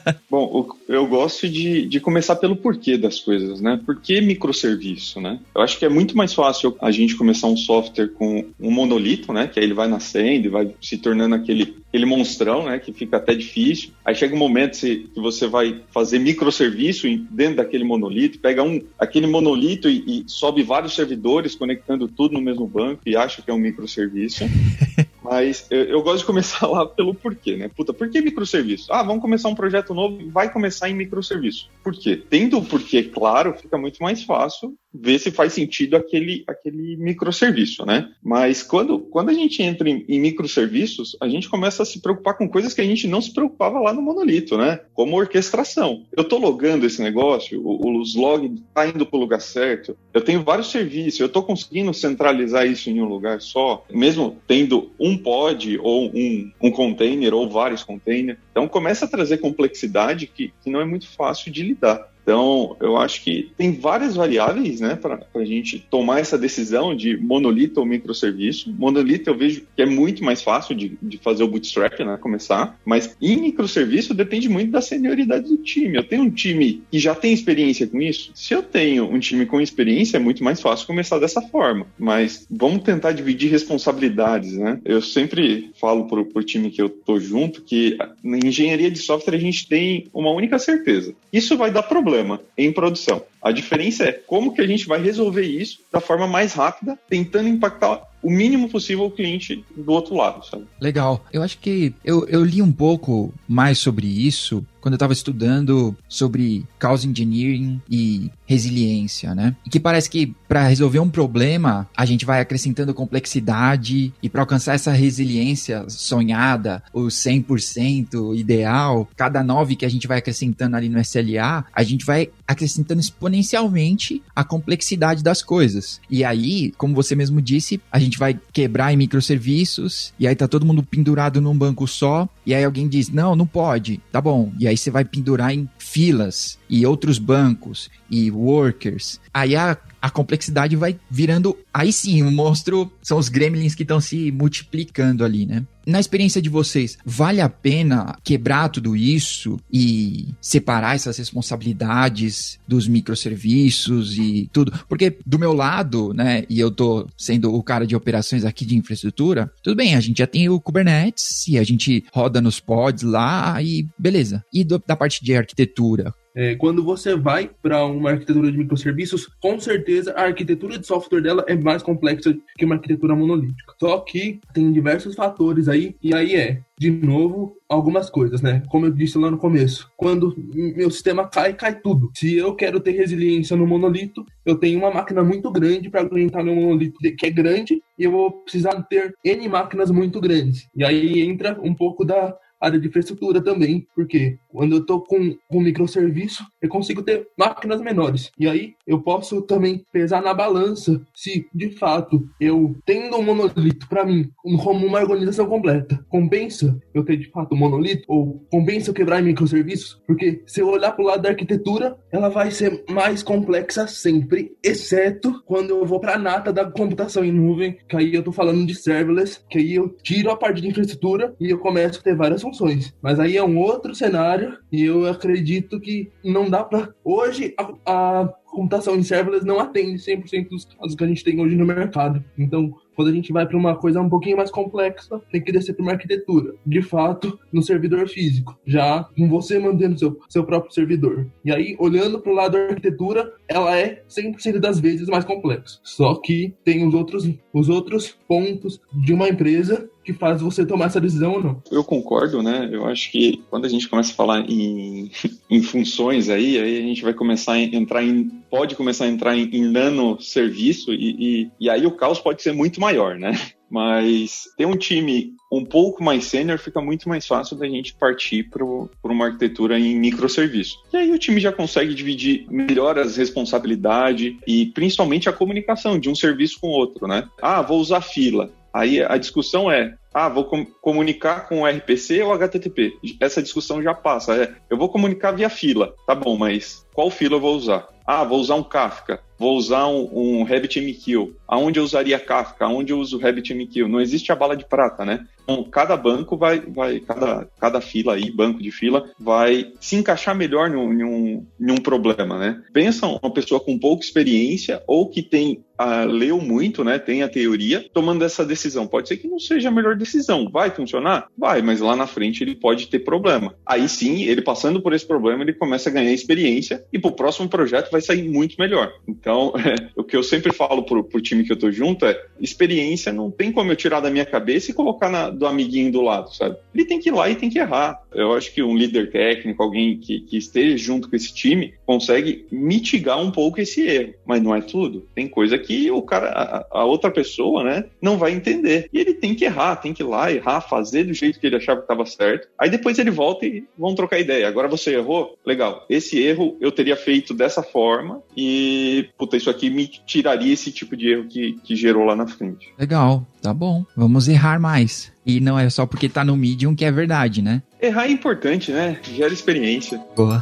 Bom, 0.30 0.68
eu 0.88 1.06
gosto 1.06 1.48
de, 1.48 1.86
de 1.86 2.00
começar 2.00 2.36
pelo 2.36 2.56
porquê 2.56 2.96
das 2.96 3.20
coisas, 3.20 3.60
né? 3.60 3.80
Por 3.84 4.00
que 4.00 4.20
microserviço, 4.20 5.20
né? 5.20 5.40
Eu 5.54 5.62
acho 5.62 5.78
que 5.78 5.84
é 5.84 5.88
muito 5.88 6.16
mais 6.16 6.34
fácil 6.34 6.76
a 6.80 6.90
gente 6.90 7.16
começar 7.16 7.46
um 7.46 7.56
software 7.56 8.08
com 8.08 8.44
um 8.60 8.70
monolito, 8.70 9.32
né? 9.32 9.46
Que 9.46 9.58
aí 9.58 9.66
ele 9.66 9.74
vai 9.74 9.88
nascendo 9.88 10.46
e 10.46 10.50
vai 10.50 10.74
se 10.80 10.98
tornando 10.98 11.34
aquele, 11.34 11.76
aquele 11.88 12.06
monstrão, 12.06 12.66
né? 12.66 12.78
Que 12.78 12.92
fica 12.92 13.16
até 13.16 13.34
difícil. 13.34 13.90
Aí 14.04 14.14
chega 14.14 14.34
um 14.34 14.38
momento 14.38 14.78
que 14.78 15.08
você 15.16 15.46
vai 15.46 15.80
fazer 15.90 16.18
microserviço 16.18 17.06
dentro 17.30 17.56
daquele 17.56 17.84
monolito, 17.84 18.38
pega 18.38 18.62
um, 18.62 18.80
aquele 18.98 19.26
monolito 19.26 19.88
e, 19.88 20.22
e 20.22 20.24
sobe 20.26 20.62
vários 20.62 20.94
servidores 20.94 21.54
conectando 21.54 22.08
tudo 22.08 22.34
no 22.34 22.40
mesmo 22.40 22.66
banco 22.66 23.02
e 23.06 23.16
acha 23.16 23.42
que 23.42 23.50
é 23.50 23.54
um 23.54 23.58
microserviço. 23.58 24.44
Mas 25.28 25.66
eu, 25.70 26.02
gosto 26.02 26.20
de 26.20 26.24
começar 26.24 26.66
lá 26.68 26.86
pelo 26.86 27.14
porquê, 27.14 27.56
né? 27.56 27.68
Puta, 27.68 27.92
por 27.92 28.08
que 28.08 28.20
microserviço? 28.20 28.92
Ah, 28.92 29.02
vamos 29.02 29.20
começar 29.20 29.48
um 29.48 29.54
projeto 29.54 29.92
novo 29.92 30.30
vai 30.30 30.52
começar 30.52 30.88
em 30.88 30.94
microserviço. 30.94 31.68
Por 31.82 31.92
quê? 31.94 32.16
Tendo 32.16 32.58
o 32.58 32.64
porquê 32.64 33.02
claro, 33.02 33.54
fica 33.54 33.76
muito 33.76 34.02
mais 34.02 34.22
fácil 34.22 34.76
ver 35.00 35.18
se 35.18 35.30
faz 35.30 35.52
sentido 35.52 35.96
aquele, 35.96 36.44
aquele 36.46 36.96
microserviço, 36.96 37.84
né? 37.84 38.10
Mas 38.22 38.62
quando, 38.62 38.98
quando 38.98 39.30
a 39.30 39.34
gente 39.34 39.62
entra 39.62 39.88
em, 39.88 40.04
em 40.08 40.20
microserviços, 40.20 41.16
a 41.20 41.28
gente 41.28 41.48
começa 41.48 41.82
a 41.82 41.86
se 41.86 42.00
preocupar 42.00 42.36
com 42.36 42.48
coisas 42.48 42.72
que 42.72 42.80
a 42.80 42.84
gente 42.84 43.08
não 43.08 43.20
se 43.20 43.32
preocupava 43.32 43.80
lá 43.80 43.92
no 43.92 44.02
monolito, 44.02 44.56
né? 44.56 44.80
Como 44.94 45.16
orquestração. 45.16 46.04
Eu 46.16 46.24
tô 46.24 46.38
logando 46.38 46.86
esse 46.86 47.02
negócio, 47.02 47.60
os 47.64 48.14
logs 48.14 48.62
tá 48.72 48.86
indo 48.86 49.06
para 49.06 49.16
o 49.16 49.20
lugar 49.20 49.40
certo, 49.40 49.96
eu 50.12 50.20
tenho 50.20 50.42
vários 50.42 50.70
serviços, 50.70 51.20
eu 51.20 51.28
tô 51.28 51.42
conseguindo 51.42 51.92
centralizar 51.92 52.66
isso 52.66 52.90
em 52.90 53.00
um 53.00 53.08
lugar 53.08 53.40
só, 53.40 53.84
mesmo 53.90 54.36
tendo 54.46 54.90
um 54.98 55.16
um 55.16 55.16
pod 55.16 55.78
ou 55.78 56.10
um, 56.14 56.52
um 56.60 56.70
container 56.70 57.32
ou 57.32 57.48
vários 57.48 57.82
containers. 57.82 58.38
Então 58.50 58.68
começa 58.68 59.04
a 59.04 59.08
trazer 59.08 59.38
complexidade 59.38 60.26
que, 60.26 60.52
que 60.62 60.70
não 60.70 60.80
é 60.80 60.84
muito 60.84 61.08
fácil 61.08 61.50
de 61.50 61.62
lidar. 61.62 62.12
Então, 62.26 62.76
eu 62.80 62.96
acho 62.96 63.22
que 63.22 63.52
tem 63.56 63.70
várias 63.70 64.16
variáveis, 64.16 64.80
né, 64.80 64.96
para 64.96 65.20
a 65.32 65.44
gente 65.44 65.78
tomar 65.88 66.18
essa 66.18 66.36
decisão 66.36 66.92
de 66.92 67.16
monolito 67.16 67.78
ou 67.78 67.86
microserviço. 67.86 68.74
Monolito 68.76 69.30
eu 69.30 69.38
vejo 69.38 69.62
que 69.76 69.82
é 69.82 69.86
muito 69.86 70.24
mais 70.24 70.42
fácil 70.42 70.74
de, 70.74 70.98
de 71.00 71.18
fazer 71.18 71.44
o 71.44 71.48
bootstrap, 71.48 72.00
né, 72.00 72.18
começar, 72.20 72.76
mas 72.84 73.16
em 73.22 73.36
microserviço 73.36 74.12
depende 74.12 74.48
muito 74.48 74.72
da 74.72 74.80
senioridade 74.80 75.48
do 75.48 75.58
time. 75.58 75.96
Eu 75.96 76.02
tenho 76.02 76.22
um 76.22 76.30
time 76.30 76.82
que 76.90 76.98
já 76.98 77.14
tem 77.14 77.32
experiência 77.32 77.86
com 77.86 78.02
isso. 78.02 78.32
Se 78.34 78.52
eu 78.52 78.60
tenho 78.60 79.04
um 79.04 79.20
time 79.20 79.46
com 79.46 79.60
experiência, 79.60 80.16
é 80.16 80.20
muito 80.20 80.42
mais 80.42 80.60
fácil 80.60 80.84
começar 80.84 81.20
dessa 81.20 81.40
forma. 81.40 81.86
Mas 81.96 82.44
vamos 82.50 82.82
tentar 82.82 83.12
dividir 83.12 83.52
responsabilidades, 83.52 84.54
né? 84.54 84.80
Eu 84.84 85.00
sempre 85.00 85.70
falo 85.80 86.08
pro, 86.08 86.24
pro 86.24 86.42
time 86.42 86.72
que 86.72 86.82
eu 86.82 86.88
tô 86.88 87.20
junto 87.20 87.62
que 87.62 87.96
na 88.20 88.38
engenharia 88.38 88.90
de 88.90 88.98
software 88.98 89.36
a 89.36 89.40
gente 89.40 89.68
tem 89.68 90.08
uma 90.12 90.32
única 90.32 90.58
certeza. 90.58 91.14
Isso 91.32 91.56
vai 91.56 91.70
dar 91.70 91.84
problema 91.84 92.15
em 92.56 92.72
produção. 92.72 93.22
A 93.42 93.52
diferença 93.52 94.04
é 94.04 94.12
como 94.12 94.54
que 94.54 94.60
a 94.60 94.66
gente 94.66 94.86
vai 94.86 95.00
resolver 95.00 95.46
isso 95.46 95.80
da 95.92 96.00
forma 96.00 96.26
mais 96.26 96.52
rápida, 96.52 96.98
tentando 97.08 97.48
impactar 97.48 98.02
o 98.22 98.30
mínimo 98.30 98.68
possível 98.68 99.04
o 99.04 99.10
cliente 99.10 99.64
do 99.76 99.92
outro 99.92 100.16
lado, 100.16 100.44
sabe? 100.44 100.66
Legal. 100.80 101.24
Eu 101.32 101.42
acho 101.42 101.58
que 101.58 101.94
eu, 102.04 102.26
eu 102.28 102.44
li 102.44 102.60
um 102.60 102.72
pouco 102.72 103.32
mais 103.46 103.78
sobre 103.78 104.06
isso 104.06 104.66
quando 104.86 104.92
eu 104.92 104.98
estava 104.98 105.12
estudando 105.12 105.96
sobre 106.08 106.64
cause 106.78 107.08
engineering 107.08 107.82
e 107.90 108.30
resiliência, 108.46 109.34
né? 109.34 109.56
E 109.66 109.68
que 109.68 109.80
parece 109.80 110.08
que 110.08 110.32
para 110.46 110.68
resolver 110.68 111.00
um 111.00 111.10
problema, 111.10 111.88
a 111.96 112.06
gente 112.06 112.24
vai 112.24 112.40
acrescentando 112.40 112.94
complexidade 112.94 114.14
e 114.22 114.28
para 114.28 114.42
alcançar 114.42 114.76
essa 114.76 114.92
resiliência 114.92 115.84
sonhada, 115.88 116.84
o 116.92 117.06
100% 117.06 118.38
ideal, 118.38 119.08
cada 119.16 119.42
9 119.42 119.74
que 119.74 119.84
a 119.84 119.88
gente 119.88 120.06
vai 120.06 120.18
acrescentando 120.18 120.76
ali 120.76 120.88
no 120.88 121.00
SLA, 121.00 121.64
a 121.74 121.82
gente 121.82 122.06
vai 122.06 122.30
acrescentando 122.46 123.00
exponencialmente 123.00 124.22
a 124.36 124.44
complexidade 124.44 125.20
das 125.20 125.42
coisas. 125.42 126.00
E 126.08 126.22
aí, 126.22 126.72
como 126.78 126.94
você 126.94 127.16
mesmo 127.16 127.42
disse, 127.42 127.80
a 127.90 127.98
gente 127.98 128.20
vai 128.20 128.38
quebrar 128.52 128.92
em 128.92 128.96
microserviços 128.96 130.14
e 130.16 130.28
aí 130.28 130.36
tá 130.36 130.46
todo 130.46 130.64
mundo 130.64 130.84
pendurado 130.84 131.40
num 131.40 131.58
banco 131.58 131.88
só, 131.88 132.28
e 132.46 132.54
aí 132.54 132.64
alguém 132.64 132.88
diz: 132.88 133.10
"Não, 133.10 133.34
não 133.34 133.46
pode". 133.46 134.00
Tá 134.10 134.20
bom. 134.20 134.52
E 134.58 134.66
aí 134.68 134.76
você 134.76 134.90
vai 134.90 135.04
pendurar 135.04 135.52
em 135.52 135.68
filas 135.78 136.58
e 136.70 136.86
outros 136.86 137.18
bancos 137.18 137.90
e 138.10 138.30
workers. 138.30 139.20
Aí 139.34 139.56
a, 139.56 139.76
a 140.06 140.10
complexidade 140.10 140.76
vai 140.76 140.96
virando. 141.10 141.58
Aí 141.74 141.92
sim, 141.92 142.22
o 142.22 142.30
monstro 142.30 142.92
são 143.02 143.18
os 143.18 143.28
gremlins 143.28 143.74
que 143.74 143.82
estão 143.82 144.00
se 144.00 144.30
multiplicando 144.30 145.24
ali, 145.24 145.44
né? 145.44 145.64
Na 145.84 145.98
experiência 145.98 146.40
de 146.40 146.48
vocês, 146.48 146.96
vale 147.04 147.40
a 147.40 147.48
pena 147.48 148.16
quebrar 148.22 148.68
tudo 148.68 148.96
isso 148.96 149.58
e 149.72 150.28
separar 150.40 150.94
essas 150.94 151.16
responsabilidades 151.16 152.58
dos 152.66 152.86
microserviços 152.86 154.16
e 154.16 154.48
tudo? 154.52 154.72
Porque 154.88 155.18
do 155.24 155.38
meu 155.38 155.52
lado, 155.52 156.12
né, 156.12 156.44
e 156.48 156.58
eu 156.58 156.70
tô 156.70 157.08
sendo 157.16 157.52
o 157.52 157.62
cara 157.62 157.86
de 157.86 157.96
operações 157.96 158.44
aqui 158.44 158.64
de 158.64 158.76
infraestrutura, 158.76 159.50
tudo 159.62 159.76
bem, 159.76 159.94
a 159.94 160.00
gente 160.00 160.18
já 160.18 160.26
tem 160.26 160.48
o 160.48 160.60
Kubernetes 160.60 161.46
e 161.48 161.58
a 161.58 161.64
gente 161.64 162.04
roda 162.12 162.40
nos 162.40 162.60
pods 162.60 163.02
lá 163.02 163.60
e 163.60 163.88
beleza. 163.98 164.44
E 164.52 164.64
do, 164.64 164.82
da 164.84 164.96
parte 164.96 165.24
de 165.24 165.36
arquitetura, 165.36 166.12
é, 166.36 166.54
quando 166.54 166.84
você 166.84 167.16
vai 167.16 167.50
para 167.62 167.84
uma 167.86 168.10
arquitetura 168.10 168.52
de 168.52 168.58
microserviços, 168.58 169.26
com 169.40 169.58
certeza 169.58 170.12
a 170.12 170.24
arquitetura 170.24 170.78
de 170.78 170.86
software 170.86 171.22
dela 171.22 171.42
é 171.48 171.56
mais 171.56 171.82
complexa 171.82 172.36
que 172.58 172.64
uma 172.66 172.74
arquitetura 172.74 173.16
monolítica. 173.16 173.72
Só 173.80 174.00
que 174.00 174.38
tem 174.52 174.70
diversos 174.70 175.14
fatores 175.14 175.66
aí, 175.66 175.96
e 176.02 176.14
aí 176.14 176.36
é, 176.36 176.60
de 176.78 176.90
novo, 176.90 177.56
algumas 177.66 178.10
coisas, 178.10 178.42
né? 178.42 178.62
Como 178.68 178.84
eu 178.84 178.90
disse 178.90 179.16
lá 179.16 179.30
no 179.30 179.38
começo, 179.38 179.90
quando 179.96 180.34
meu 180.54 180.90
sistema 180.90 181.26
cai, 181.26 181.54
cai 181.54 181.80
tudo. 181.80 182.10
Se 182.14 182.36
eu 182.36 182.54
quero 182.54 182.80
ter 182.80 182.90
resiliência 182.90 183.56
no 183.56 183.66
monolito, 183.66 184.26
eu 184.44 184.56
tenho 184.56 184.78
uma 184.78 184.90
máquina 184.90 185.24
muito 185.24 185.50
grande 185.50 185.88
para 185.88 186.02
aguentar 186.02 186.44
meu 186.44 186.54
monolito 186.54 186.98
que 187.00 187.26
é 187.26 187.30
grande, 187.30 187.82
e 187.98 188.04
eu 188.04 188.10
vou 188.10 188.30
precisar 188.30 188.74
ter 188.82 189.14
N 189.24 189.48
máquinas 189.48 189.90
muito 189.90 190.20
grandes. 190.20 190.68
E 190.76 190.84
aí 190.84 191.20
entra 191.20 191.58
um 191.62 191.74
pouco 191.74 192.04
da 192.04 192.36
área 192.60 192.78
de 192.78 192.88
infraestrutura 192.88 193.42
também, 193.42 193.86
porque 193.94 194.38
quando 194.48 194.76
eu 194.76 194.80
estou 194.80 195.02
com 195.02 195.36
um 195.50 195.60
microserviço, 195.60 196.44
eu 196.60 196.68
consigo 196.68 197.02
ter 197.02 197.28
máquinas 197.38 197.80
menores. 197.80 198.30
E 198.38 198.48
aí 198.48 198.74
eu 198.86 199.00
posso 199.00 199.42
também 199.42 199.84
pesar 199.92 200.22
na 200.22 200.32
balança 200.32 201.00
se, 201.14 201.46
de 201.54 201.70
fato, 201.70 202.26
eu 202.40 202.76
tendo 202.84 203.16
um 203.16 203.22
monolito 203.22 203.88
para 203.88 204.04
mim 204.04 204.30
como 204.62 204.86
uma 204.86 205.00
organização 205.00 205.46
completa, 205.46 206.04
compensa 206.08 206.78
eu 206.94 207.04
ter 207.04 207.16
de 207.16 207.30
fato 207.30 207.54
um 207.54 207.58
monolito 207.58 208.04
ou 208.08 208.46
compensa 208.50 208.90
eu 208.90 208.94
quebrar 208.94 209.20
em 209.20 209.26
microserviços? 209.26 210.00
Porque 210.06 210.42
se 210.46 210.60
eu 210.60 210.68
olhar 210.68 210.92
para 210.92 211.04
o 211.04 211.06
lado 211.06 211.22
da 211.22 211.30
arquitetura, 211.30 211.96
ela 212.10 212.28
vai 212.28 212.50
ser 212.50 212.84
mais 212.88 213.22
complexa 213.22 213.86
sempre, 213.86 214.56
exceto 214.62 215.42
quando 215.44 215.70
eu 215.70 215.84
vou 215.84 216.00
para 216.00 216.14
a 216.14 216.18
nata 216.18 216.52
da 216.52 216.64
computação 216.64 217.24
em 217.24 217.32
nuvem, 217.32 217.76
que 217.88 217.96
aí 217.96 218.14
eu 218.14 218.20
estou 218.20 218.32
falando 218.32 218.66
de 218.66 218.74
serverless, 218.74 219.40
que 219.50 219.58
aí 219.58 219.74
eu 219.74 219.88
tiro 220.02 220.30
a 220.30 220.36
parte 220.36 220.60
de 220.60 220.68
infraestrutura 220.68 221.34
e 221.40 221.50
eu 221.50 221.58
começo 221.58 222.00
a 222.00 222.02
ter 222.02 222.16
várias 222.16 222.42
funções. 222.46 222.94
Mas 223.02 223.18
aí 223.18 223.36
é 223.36 223.42
um 223.42 223.58
outro 223.58 223.94
cenário 223.94 224.58
e 224.70 224.84
eu 224.84 225.06
acredito 225.06 225.80
que 225.80 226.10
não 226.24 226.48
dá 226.48 226.62
para 226.62 226.90
hoje 227.04 227.54
a, 227.58 227.72
a 227.86 228.34
computação 228.56 228.96
em 228.96 229.02
serverless 229.02 229.44
não 229.44 229.60
atende 229.60 229.98
100% 229.98 230.48
dos 230.48 230.64
casos 230.64 230.94
que 230.94 231.04
a 231.04 231.06
gente 231.06 231.22
tem 231.22 231.38
hoje 231.40 231.56
no 231.56 231.66
mercado. 231.66 232.24
Então, 232.38 232.74
quando 232.94 233.08
a 233.08 233.12
gente 233.12 233.30
vai 233.30 233.46
para 233.46 233.56
uma 233.56 233.76
coisa 233.76 234.00
um 234.00 234.08
pouquinho 234.08 234.38
mais 234.38 234.50
complexa, 234.50 235.20
tem 235.30 235.42
que 235.42 235.52
descer 235.52 235.74
para 235.74 235.82
uma 235.82 235.92
arquitetura, 235.92 236.54
de 236.64 236.80
fato, 236.80 237.38
no 237.52 237.62
servidor 237.62 238.08
físico, 238.08 238.58
já 238.66 239.04
com 239.16 239.28
você 239.28 239.58
mantendo 239.58 239.98
seu, 239.98 240.18
seu 240.30 240.42
próprio 240.42 240.72
servidor. 240.72 241.26
E 241.44 241.52
aí, 241.52 241.76
olhando 241.78 242.18
para 242.18 242.32
o 242.32 242.34
lado 242.34 242.52
da 242.52 242.64
arquitetura, 242.68 243.30
ela 243.46 243.76
é 243.76 244.02
100% 244.08 244.58
das 244.58 244.80
vezes 244.80 245.08
mais 245.08 245.26
complexa. 245.26 245.78
Só 245.82 246.14
que 246.14 246.54
tem 246.64 246.86
os 246.86 246.94
outros, 246.94 247.28
os 247.52 247.68
outros 247.68 248.16
pontos 248.26 248.80
de 248.94 249.12
uma 249.12 249.28
empresa 249.28 249.90
que 250.06 250.12
faz 250.12 250.40
você 250.40 250.64
tomar 250.64 250.86
essa 250.86 251.00
decisão 251.00 251.32
ou 251.32 251.42
não. 251.42 251.62
Eu 251.70 251.82
concordo, 251.82 252.40
né? 252.40 252.68
Eu 252.70 252.86
acho 252.86 253.10
que 253.10 253.42
quando 253.50 253.64
a 253.64 253.68
gente 253.68 253.88
começa 253.88 254.12
a 254.12 254.14
falar 254.14 254.48
em, 254.48 255.10
em 255.50 255.60
funções 255.60 256.28
aí, 256.28 256.58
aí 256.58 256.78
a 256.78 256.82
gente 256.82 257.02
vai 257.02 257.12
começar 257.12 257.54
a 257.54 257.58
entrar 257.58 258.04
em. 258.04 258.28
pode 258.48 258.76
começar 258.76 259.06
a 259.06 259.08
entrar 259.08 259.36
em, 259.36 259.50
em 259.52 259.66
nano 259.68 260.20
serviço 260.20 260.92
e, 260.92 261.16
e, 261.18 261.50
e 261.60 261.68
aí 261.68 261.84
o 261.84 261.90
caos 261.90 262.20
pode 262.20 262.40
ser 262.40 262.52
muito 262.52 262.80
maior, 262.80 263.18
né? 263.18 263.32
Mas 263.68 264.44
ter 264.56 264.64
um 264.64 264.76
time 264.76 265.34
um 265.50 265.64
pouco 265.64 266.02
mais 266.02 266.24
sênior 266.24 266.56
fica 266.56 266.80
muito 266.80 267.08
mais 267.08 267.26
fácil 267.26 267.56
da 267.56 267.66
gente 267.66 267.94
partir 267.94 268.44
para 268.48 268.64
uma 268.64 269.26
arquitetura 269.26 269.76
em 269.76 269.98
microserviço. 269.98 270.76
E 270.92 270.96
aí 270.96 271.10
o 271.10 271.18
time 271.18 271.40
já 271.40 271.52
consegue 271.52 271.92
dividir 271.92 272.46
melhor 272.48 272.96
as 272.96 273.16
responsabilidades 273.16 274.36
e 274.46 274.66
principalmente 274.66 275.28
a 275.28 275.32
comunicação 275.32 275.98
de 275.98 276.08
um 276.08 276.14
serviço 276.14 276.60
com 276.60 276.68
o 276.68 276.72
outro, 276.72 277.08
né? 277.08 277.28
Ah, 277.42 277.60
vou 277.60 277.80
usar 277.80 278.00
fila. 278.00 278.52
Aí 278.76 279.02
a 279.02 279.16
discussão 279.16 279.70
é, 279.70 279.94
ah, 280.12 280.28
vou 280.28 280.44
com 280.44 280.62
comunicar 280.66 281.48
com 281.48 281.62
o 281.62 281.66
RPC 281.66 282.22
ou 282.22 282.34
HTTP? 282.34 282.92
Essa 283.18 283.42
discussão 283.42 283.82
já 283.82 283.94
passa. 283.94 284.34
É, 284.34 284.54
eu 284.68 284.76
vou 284.76 284.90
comunicar 284.90 285.32
via 285.32 285.48
fila, 285.48 285.94
tá 286.06 286.14
bom, 286.14 286.36
mas 286.36 286.86
qual 286.92 287.10
fila 287.10 287.36
eu 287.36 287.40
vou 287.40 287.56
usar? 287.56 287.88
Ah, 288.06 288.22
vou 288.22 288.38
usar 288.38 288.54
um 288.54 288.62
Kafka, 288.62 289.18
vou 289.38 289.56
usar 289.56 289.86
um, 289.88 290.10
um 290.12 290.42
RabbitMQ. 290.44 291.34
Aonde 291.48 291.80
eu 291.80 291.84
usaria 291.84 292.20
Kafka? 292.20 292.66
Aonde 292.66 292.92
eu 292.92 292.98
uso 292.98 293.18
RabbitMQ? 293.18 293.88
Não 293.88 294.00
existe 294.00 294.30
a 294.30 294.36
bala 294.36 294.56
de 294.56 294.64
prata, 294.64 295.04
né? 295.04 295.26
Então, 295.42 295.64
cada 295.64 295.96
banco 295.96 296.36
vai, 296.36 296.60
vai 296.60 297.00
cada, 297.00 297.48
cada 297.58 297.80
fila 297.80 298.14
aí, 298.14 298.30
banco 298.30 298.62
de 298.62 298.70
fila, 298.70 299.08
vai 299.18 299.72
se 299.80 299.96
encaixar 299.96 300.36
melhor 300.36 300.70
em 300.70 300.76
um, 300.76 301.46
em 301.60 301.70
um 301.72 301.76
problema, 301.76 302.38
né? 302.38 302.62
Pensa 302.72 303.06
uma 303.06 303.32
pessoa 303.32 303.58
com 303.58 303.78
pouca 303.78 304.04
experiência 304.04 304.82
ou 304.86 305.08
que 305.08 305.22
tem 305.22 305.64
ah, 305.78 306.04
leu 306.04 306.40
muito, 306.40 306.82
né? 306.82 306.98
Tem 306.98 307.22
a 307.22 307.28
teoria, 307.28 307.84
tomando 307.92 308.24
essa 308.24 308.44
decisão. 308.44 308.86
Pode 308.86 309.08
ser 309.08 309.16
que 309.16 309.28
não 309.28 309.38
seja 309.38 309.68
a 309.68 309.72
melhor 309.72 309.96
decisão. 309.96 310.48
Vai 310.50 310.70
funcionar? 310.70 311.28
Vai, 311.36 311.62
mas 311.62 311.80
lá 311.80 311.94
na 311.94 312.06
frente 312.06 312.42
ele 312.42 312.54
pode 312.54 312.88
ter 312.88 313.00
problema. 313.00 313.54
Aí 313.64 313.88
sim, 313.88 314.24
ele 314.24 314.42
passando 314.42 314.80
por 314.80 314.92
esse 314.92 315.06
problema, 315.06 315.42
ele 315.42 315.52
começa 315.52 315.88
a 315.88 315.92
ganhar 315.92 316.12
experiência 316.12 316.84
e 316.92 316.98
pro 316.98 317.12
próximo 317.12 317.48
projeto 317.48 317.90
vai 317.90 318.00
sair 318.00 318.28
muito 318.28 318.56
melhor. 318.58 318.92
Então, 319.06 319.52
é, 319.58 319.90
o 319.96 320.04
que 320.04 320.16
eu 320.16 320.22
sempre 320.22 320.52
falo 320.52 320.82
pro, 320.84 321.04
pro 321.04 321.20
time 321.20 321.44
que 321.44 321.52
eu 321.52 321.58
tô 321.58 321.70
junto 321.70 322.06
é: 322.06 322.20
experiência 322.40 323.12
não 323.12 323.30
tem 323.30 323.52
como 323.52 323.70
eu 323.70 323.76
tirar 323.76 324.00
da 324.00 324.10
minha 324.10 324.26
cabeça 324.26 324.70
e 324.70 324.74
colocar 324.74 325.08
na, 325.08 325.30
do 325.30 325.46
amiguinho 325.46 325.92
do 325.92 326.02
lado, 326.02 326.34
sabe? 326.34 326.56
Ele 326.74 326.84
tem 326.84 326.98
que 326.98 327.08
ir 327.08 327.12
lá 327.12 327.28
e 327.28 327.34
tem 327.34 327.50
que 327.50 327.58
errar. 327.58 328.00
Eu 328.14 328.32
acho 328.34 328.52
que 328.52 328.62
um 328.62 328.76
líder 328.76 329.10
técnico, 329.10 329.62
alguém 329.62 329.98
que, 329.98 330.20
que 330.20 330.36
esteja 330.36 330.76
junto 330.76 331.08
com 331.08 331.16
esse 331.16 331.34
time, 331.34 331.74
consegue 331.84 332.46
mitigar 332.50 333.20
um 333.20 333.30
pouco 333.30 333.60
esse 333.60 333.82
erro. 333.82 334.14
Mas 334.24 334.42
não 334.42 334.54
é 334.54 334.60
tudo. 334.60 335.06
Tem 335.14 335.28
coisa 335.28 335.58
que 335.66 335.90
o 335.90 336.02
cara, 336.02 336.28
a, 336.28 336.80
a 336.80 336.84
outra 336.84 337.10
pessoa, 337.10 337.64
né, 337.64 337.84
não 338.00 338.16
vai 338.16 338.32
entender. 338.32 338.88
E 338.92 338.98
ele 338.98 339.14
tem 339.14 339.34
que 339.34 339.44
errar, 339.44 339.76
tem 339.76 339.92
que 339.92 340.02
ir 340.02 340.06
lá, 340.06 340.30
errar, 340.30 340.60
fazer 340.60 341.04
do 341.04 341.12
jeito 341.12 341.40
que 341.40 341.46
ele 341.46 341.56
achava 341.56 341.80
que 341.80 341.84
estava 341.84 342.06
certo. 342.06 342.48
Aí 342.58 342.70
depois 342.70 342.98
ele 342.98 343.10
volta 343.10 343.44
e 343.44 343.64
vão 343.76 343.94
trocar 343.94 344.20
ideia. 344.20 344.46
Agora 344.46 344.68
você 344.68 344.94
errou? 344.94 345.36
Legal. 345.44 345.84
Esse 345.90 346.22
erro 346.22 346.56
eu 346.60 346.70
teria 346.70 346.96
feito 346.96 347.34
dessa 347.34 347.62
forma 347.62 348.22
e, 348.36 349.08
puta, 349.18 349.36
isso 349.36 349.50
aqui 349.50 349.68
me 349.68 349.88
tiraria 349.88 350.52
esse 350.52 350.70
tipo 350.70 350.96
de 350.96 351.10
erro 351.10 351.26
que, 351.26 351.54
que 351.64 351.74
gerou 351.74 352.04
lá 352.04 352.14
na 352.14 352.26
frente. 352.26 352.72
Legal, 352.78 353.26
tá 353.42 353.52
bom. 353.52 353.84
Vamos 353.96 354.28
errar 354.28 354.60
mais. 354.60 355.12
E 355.24 355.40
não 355.40 355.58
é 355.58 355.68
só 355.68 355.84
porque 355.86 356.08
tá 356.08 356.24
no 356.24 356.36
Medium 356.36 356.74
que 356.74 356.84
é 356.84 356.92
verdade, 356.92 357.42
né? 357.42 357.62
Errar 357.82 358.06
é 358.06 358.10
importante, 358.10 358.70
né? 358.70 358.98
Gera 359.02 359.32
experiência. 359.32 360.00
Boa. 360.14 360.40